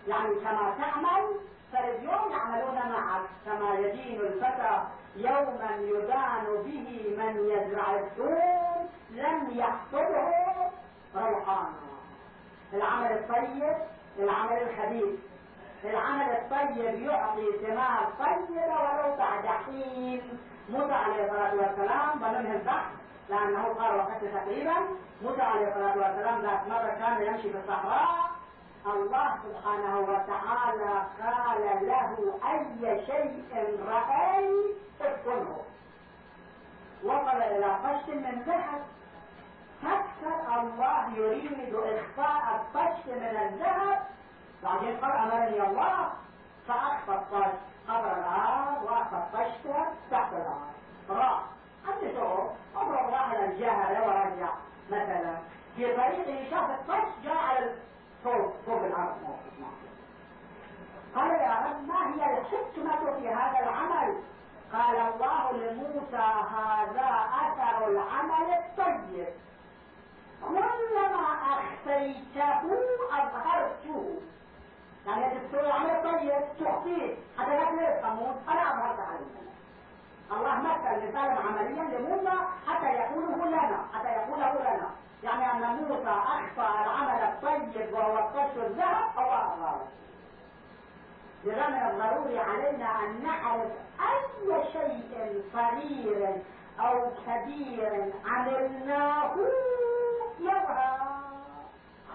يعني 0.07 0.36
كما 0.36 0.74
تعمل 0.78 1.36
فاليوم 1.74 2.32
يعملون 2.32 2.76
معك. 2.76 3.22
كما 3.45 3.74
يدين 3.80 4.22
الفتى 4.22 4.84
يوما 5.16 5.70
يدان 5.82 6.45
به 6.66 7.16
من 7.18 7.51
يزرع 7.51 7.95
الثوم 7.95 8.89
لم 9.10 9.49
يحصده 9.60 10.32
ريحانا 11.16 11.70
العمل 12.74 13.12
الطيب 13.12 13.78
العمل 14.20 14.57
الخبيث. 14.57 15.20
العمل 15.84 16.30
الطيب 16.32 17.02
يعطي 17.02 17.46
ثمار 17.66 18.08
طيبة 18.20 18.66
ولو 18.66 19.16
بعد 19.18 19.46
حين 19.46 20.40
موسى 20.70 20.94
عليه 20.94 21.26
الصلاة 21.26 21.56
والسلام 21.56 22.20
ضمنه 22.20 22.56
البحث 22.56 22.92
لأنه 23.30 23.64
قال 23.64 23.96
وقت 23.98 24.24
تقريبا. 24.34 24.76
موسى 25.24 25.42
عليه 25.42 25.68
الصلاة 25.68 25.98
والسلام 25.98 26.42
ذات 26.42 26.68
مرة 26.68 26.96
كان 27.00 27.22
يمشي 27.22 27.50
في 27.50 27.58
الصحراء. 27.58 28.30
الله 28.86 29.38
سبحانه 29.44 30.00
وتعالى 30.00 31.04
قال 31.22 31.88
له 31.88 32.40
أي 32.52 33.06
شيء 33.06 33.44
رأيت 33.88 34.78
ادخله 35.02 35.58
وصل 37.04 37.42
إلى 37.42 37.66
قش 37.66 38.10
من 38.10 38.44
ذهب. 38.48 38.82
فكر 39.82 40.60
الله 40.62 41.18
يريد 41.18 41.76
إخفاء 41.76 42.56
الطش 42.56 43.06
من 43.08 43.38
الذهب. 43.42 44.00
بعدين 44.64 44.97
قال 44.97 45.12
أمرني 45.12 45.64
الله 45.68 46.10
فأخفى 46.68 47.12
الطش 47.12 47.51
قبر 47.88 48.12
الآن 48.12 48.84
وأخفى 48.84 49.16
الطش 49.16 49.51
تحت 50.12 50.34
الآن 50.34 50.70
راح 51.10 51.41
حدثه 51.88 52.51
اضرب 52.76 53.10
واحد 53.12 53.38
الجهل 53.39 54.01
ورجع. 54.01 54.49
مثلا 54.89 55.38
في 55.76 55.95
طريقه 55.95 56.49
شاف 56.49 56.70
الطش 56.70 57.24
جاء 57.24 57.38
على 57.38 57.74
فوق 58.24 58.53
فوق 58.66 58.84
الأرض. 58.84 59.39
قال 61.16 61.32
يا 61.32 61.55
رب 61.66 61.88
ما 61.88 62.16
هي؟ 62.16 62.39
الحكمة 62.39 63.16
في 63.20 63.30
هذا 63.30 63.60
العمل. 63.60 64.16
قال 64.74 64.95
الله 64.95 65.51
لموسى 65.51 66.28
هذا 66.55 67.30
أثر 67.41 67.88
العمل 67.88 68.53
الطيب. 68.53 69.28
كلما 70.47 71.26
أخفيته 71.53 72.62
أظهرته. 73.12 74.20
يعني 75.08 75.39
تسوي 75.39 75.62
العمل 75.62 75.89
الطيب 75.89 76.32
تخفيه 76.60 77.16
حتى 77.38 77.50
لا 77.50 78.00
تفهمون 78.00 78.36
أنا 78.50 78.62
أظهرت 78.62 79.00
عليه 79.00 79.39
الله 80.32 80.56
مثل 80.56 81.08
مثالا 81.08 81.39
عمليا 81.39 81.84
لموسى 81.84 82.38
حتى 82.68 82.86
يقوله 82.86 83.45
لنا 83.45 83.86
حتى 83.93 84.08
يقوله 84.08 84.54
لنا. 84.54 84.89
يعني 85.24 85.52
أن 85.52 85.76
موسى 85.76 86.10
أخفى 86.10 86.82
العمل 86.86 87.24
الطيب 87.24 87.93
وهو 87.93 88.20
الطش 88.20 88.58
الذهب 88.58 89.10
الله 89.18 89.54
اظهره 89.54 89.88
لذا 91.45 91.68
من 91.68 91.76
الضروري 91.89 92.39
علينا 92.39 92.86
أن 93.04 93.24
نعرف 93.24 93.72
أي 94.00 94.64
شيء 94.74 95.43
صغير 95.54 96.41
أو 96.80 97.12
كبير 97.26 98.14
عملناه 98.26 99.36
يظهر 100.39 101.00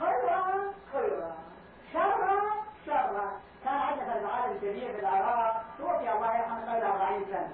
خيرا 0.01 0.73
خيرا 0.93 1.37
شرا 1.93 2.41
شرا 2.87 3.31
كان 3.65 3.99
كبير 4.75 4.93
في 4.93 5.01
العراق 5.01 5.65
توفي 5.79 6.13
الله 6.13 6.37
يرحمه 6.37 6.75
قبل 6.75 6.83
40 6.83 7.25
سنة. 7.31 7.53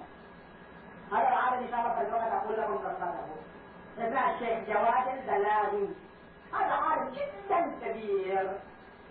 هذا 1.12 1.29
العالم 1.29 1.64
ان 1.64 1.71
شاء 1.71 1.81
الله 1.81 1.95
في 1.95 2.01
الوقت 2.01 2.33
أقول 2.33 2.61
لكم 2.61 2.79
قصته 2.79 3.14
اسمع 3.99 4.31
الشيخ 4.31 4.59
جواد 4.68 5.07
البلاغي. 5.18 5.89
هذا 6.53 6.75
عالم 6.75 7.11
جدا 7.11 7.73
كبير. 7.83 8.51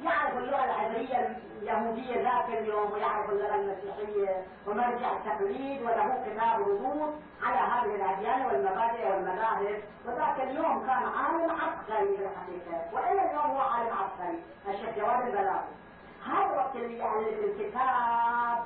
يعرف 0.03 0.37
اللغة 0.37 0.65
العبرية 0.65 1.37
اليهودية 1.61 2.21
ذاك 2.21 2.57
اليوم 2.59 2.91
ويعرف 2.91 3.29
اللغة 3.29 3.55
المسيحية 3.55 4.43
ومرجع 4.67 5.11
التقليد 5.11 5.81
وله 5.81 6.23
كتاب 6.25 6.61
ردود 6.61 7.21
على 7.43 7.57
هذه 7.57 7.95
الأديان 7.95 8.45
والمبادئ 8.45 9.09
والمذاهب. 9.09 9.81
وذاك 10.05 10.39
اليوم 10.39 10.79
كان 10.85 11.03
عالم 11.17 11.51
عبقري 11.51 12.17
في 12.17 12.23
الحقيقة. 12.25 12.93
وإلى 12.93 13.21
اليوم 13.25 13.51
هو 13.51 13.59
عالم 13.59 13.89
عبقري 13.97 14.43
الشيخ 14.67 14.97
جواد 14.97 15.27
البلاغي. 15.27 15.79
الوقت 16.27 16.75
اللي 16.75 16.97
يالف 16.97 17.39
الكتاب. 17.43 18.65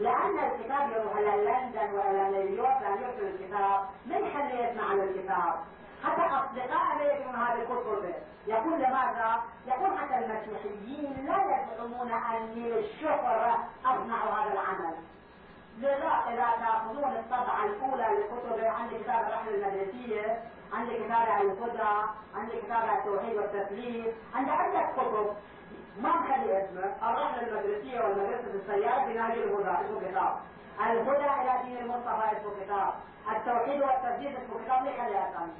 لأن 0.00 0.38
الكتاب 0.38 0.90
يروح 0.90 1.16
إلى 1.16 1.44
لندن 1.44 1.94
وإلى 1.94 2.30
نيويورك 2.30 2.82
لأن 2.82 3.28
الكتاب. 3.28 3.80
من 4.06 4.30
خليه 4.34 4.68
يسمع 4.68 4.84
عن 4.90 5.00
الكتاب؟ 5.00 5.54
حتى 6.04 6.22
أصدقائه 6.22 6.98
لا 6.98 7.12
يكتبون 7.12 7.34
هذه 7.34 7.62
الكتب. 7.62 8.14
يقول 8.46 8.72
لماذا؟ 8.72 9.42
يقول 9.66 9.98
حتى 9.98 10.18
المسيحيين 10.18 11.26
لا 11.26 11.36
يزعمون 11.36 12.10
أني 12.10 12.70
للشهرة 12.70 13.58
أصنع 13.84 14.24
هذا 14.24 14.52
العمل. 14.52 14.94
لذا 15.78 16.12
إذا 16.28 16.48
تأخذون 16.60 17.12
الطبعة 17.12 17.64
الأولى 17.64 18.06
للكتب 18.16 18.64
عندي 18.64 18.98
كتاب 18.98 19.20
الرحلة 19.20 19.54
المدرسية 19.54 20.42
عندي 20.72 20.94
كتاب 20.94 21.28
الهدى 21.40 22.06
عندي 22.34 22.60
كتاب 22.60 22.84
التوحيد 22.98 23.36
والتثليث 23.36 24.14
عندي 24.34 24.50
عدة 24.50 24.88
كتب. 24.96 25.36
نخلي 26.02 26.64
اسمه. 26.64 27.10
الرحلة 27.10 27.42
المدرسية 27.42 28.00
والمدرسة 28.00 28.50
السيارة 28.54 29.06
نهج 29.06 29.38
الهدى 29.38 29.70
اسمه 29.70 30.00
كتاب. 30.10 30.36
الهدى 30.80 31.28
إلى 31.40 31.62
دين 31.64 31.76
المصطفى 31.76 32.24
اسمه 32.32 32.52
كتاب. 32.64 32.92
التوحيد 33.36 33.82
والتسديد 33.82 34.32
اسمه 34.36 34.64
كتاب. 34.64 34.84
ليه 34.84 35.02
خلي 35.02 35.18
أسامي 35.18 35.52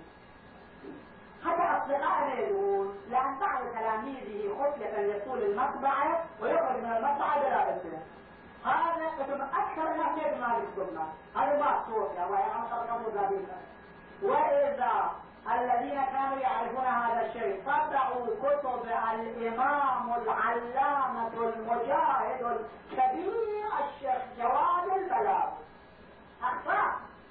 حتى 1.45 1.62
أصدقائنا 1.62 2.34
يقول 2.34 2.89
لأن 3.11 3.39
بعض 3.41 3.61
تلاميذه 3.74 4.55
خفية 4.59 4.99
يطول 4.99 5.43
المطبعة 5.43 6.24
ويخرج 6.41 6.76
من 6.76 6.93
المطبعة 6.97 7.41
بلا 7.41 7.76
اسمه 7.76 8.03
هذا 8.64 9.07
كتب 9.18 9.41
أكثر 9.41 9.93
الناس 9.93 10.26
يجمع 10.26 10.57
هذه 10.57 11.09
هذا 11.36 11.59
ما 11.59 11.84
صوت 11.86 12.11
يا 12.16 12.26
الله 12.26 12.39
يا 12.39 12.49
وإذا 14.22 15.11
الذين 15.55 16.01
كانوا 16.12 16.38
يعرفون 16.38 16.86
هذا 16.86 17.26
الشيء. 17.26 17.62
طبعوا 17.66 18.26
كتب 18.42 18.88
الإمام 19.14 20.14
العلامة 20.22 21.32
المجاهد 21.34 22.42
الكبير 22.42 23.64
الشيخ 23.80 24.22
جواد 24.38 24.88
البلاغ. 24.96 25.49
أخفى. 26.42 26.82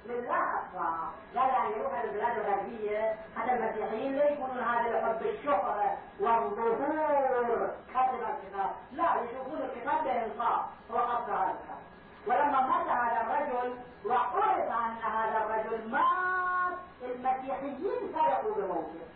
لله 0.06 0.34
أخفى. 0.34 0.90
قال 1.36 1.48
يعني 1.48 1.76
يروح 1.76 2.00
البلاد 2.00 2.38
الغربية 2.38 3.14
حتى 3.36 3.52
المسيحيين 3.52 4.16
لا 4.16 4.30
يكونون 4.30 4.58
هذا 4.58 4.98
الحب 4.98 5.22
الشهرة 5.26 5.98
والظهور. 6.20 7.70
كتب 7.90 8.20
الكتاب. 8.30 8.70
لا 8.92 9.04
يشوفون 9.22 9.58
الكتاب 9.58 10.04
بإنصاف. 10.04 10.60
وقد 10.90 11.30
هذا 11.30 11.54
الكتاب. 11.54 11.78
ولما 12.26 12.60
مات 12.60 12.88
هذا 12.88 13.20
الرجل 13.20 13.78
وعرف 14.06 14.58
أن 14.58 15.10
هذا 15.12 15.38
الرجل 15.44 15.90
مات 15.90 16.47
المسيحيين 17.02 18.12
فرقوا 18.14 18.54
بموته 18.54 19.08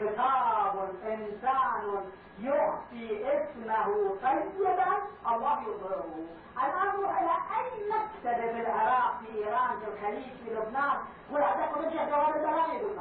خطاب 0.00 0.90
انسان 1.06 2.04
يخفي 2.40 3.24
اسمه 3.28 4.16
طيبا 4.22 4.96
الله 5.26 5.62
يظهره 5.62 6.14
الان 6.56 7.00
روح 7.00 7.18
إلى 7.20 7.30
اي 7.30 7.88
مكتب 7.90 8.40
في 8.40 8.60
العراق 8.60 9.18
في 9.20 9.38
ايران 9.38 9.80
في 9.80 9.88
الخليج 9.88 10.32
في 10.44 10.50
لبنان 10.54 10.96
ولا 11.30 11.46
تاخذ 11.56 11.82
جواد 11.82 12.36
البلاغي 12.36 12.76
يقول 12.76 12.96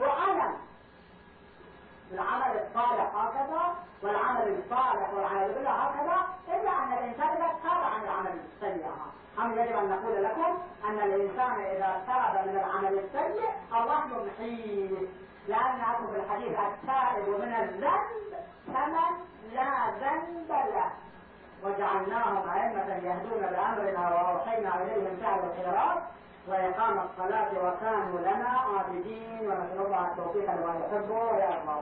وعلم 0.00 0.52
العمل 2.12 2.60
الصالح 2.66 3.16
هكذا 3.16 3.74
والعمل 4.02 4.58
الصالح 4.58 5.14
والعمل 5.14 5.52
بالله 5.54 5.70
هكذا 5.70 6.16
إلا 6.48 6.70
أن 6.70 6.92
الإنسان 6.92 7.28
إذا 7.28 7.48
تاب 7.62 7.82
عن 7.92 8.02
العمل 8.04 8.40
أم 9.38 9.52
يجب 9.52 9.76
أن 9.76 9.88
نقول 9.90 10.24
لكم 10.24 10.58
أن 10.88 10.98
الإنسان 10.98 11.60
إذا 11.60 12.02
تاب 12.06 12.48
من 12.48 12.56
العمل 12.56 12.98
السيء 12.98 13.48
الله 13.74 14.00
يمحيه. 14.04 14.96
لأنه 15.48 15.96
في 16.12 16.20
الحديث 16.20 16.58
التائب 16.58 17.28
من 17.28 17.54
الذنب 17.54 18.34
كمن 18.66 19.12
لا 19.54 19.90
ذنب 20.00 20.48
له. 20.48 20.90
وجعلناهم 21.64 22.48
أئمة 22.48 22.94
يهدون 22.94 23.40
بأمرنا 23.40 24.08
وأوحينا 24.08 24.82
إليهم 24.82 25.16
فعل 25.22 25.38
الخيرات. 25.38 26.02
وإقام 26.50 26.98
الصلاة 26.98 27.50
وكانوا 27.64 28.20
لنا 28.20 28.48
عابدين 28.48 29.40
ونسأل 29.40 29.86
الله 29.86 30.06
التوفيق 30.06 30.50
لما 30.50 30.74
يحبه 30.80 31.14
ويرضى. 31.14 31.76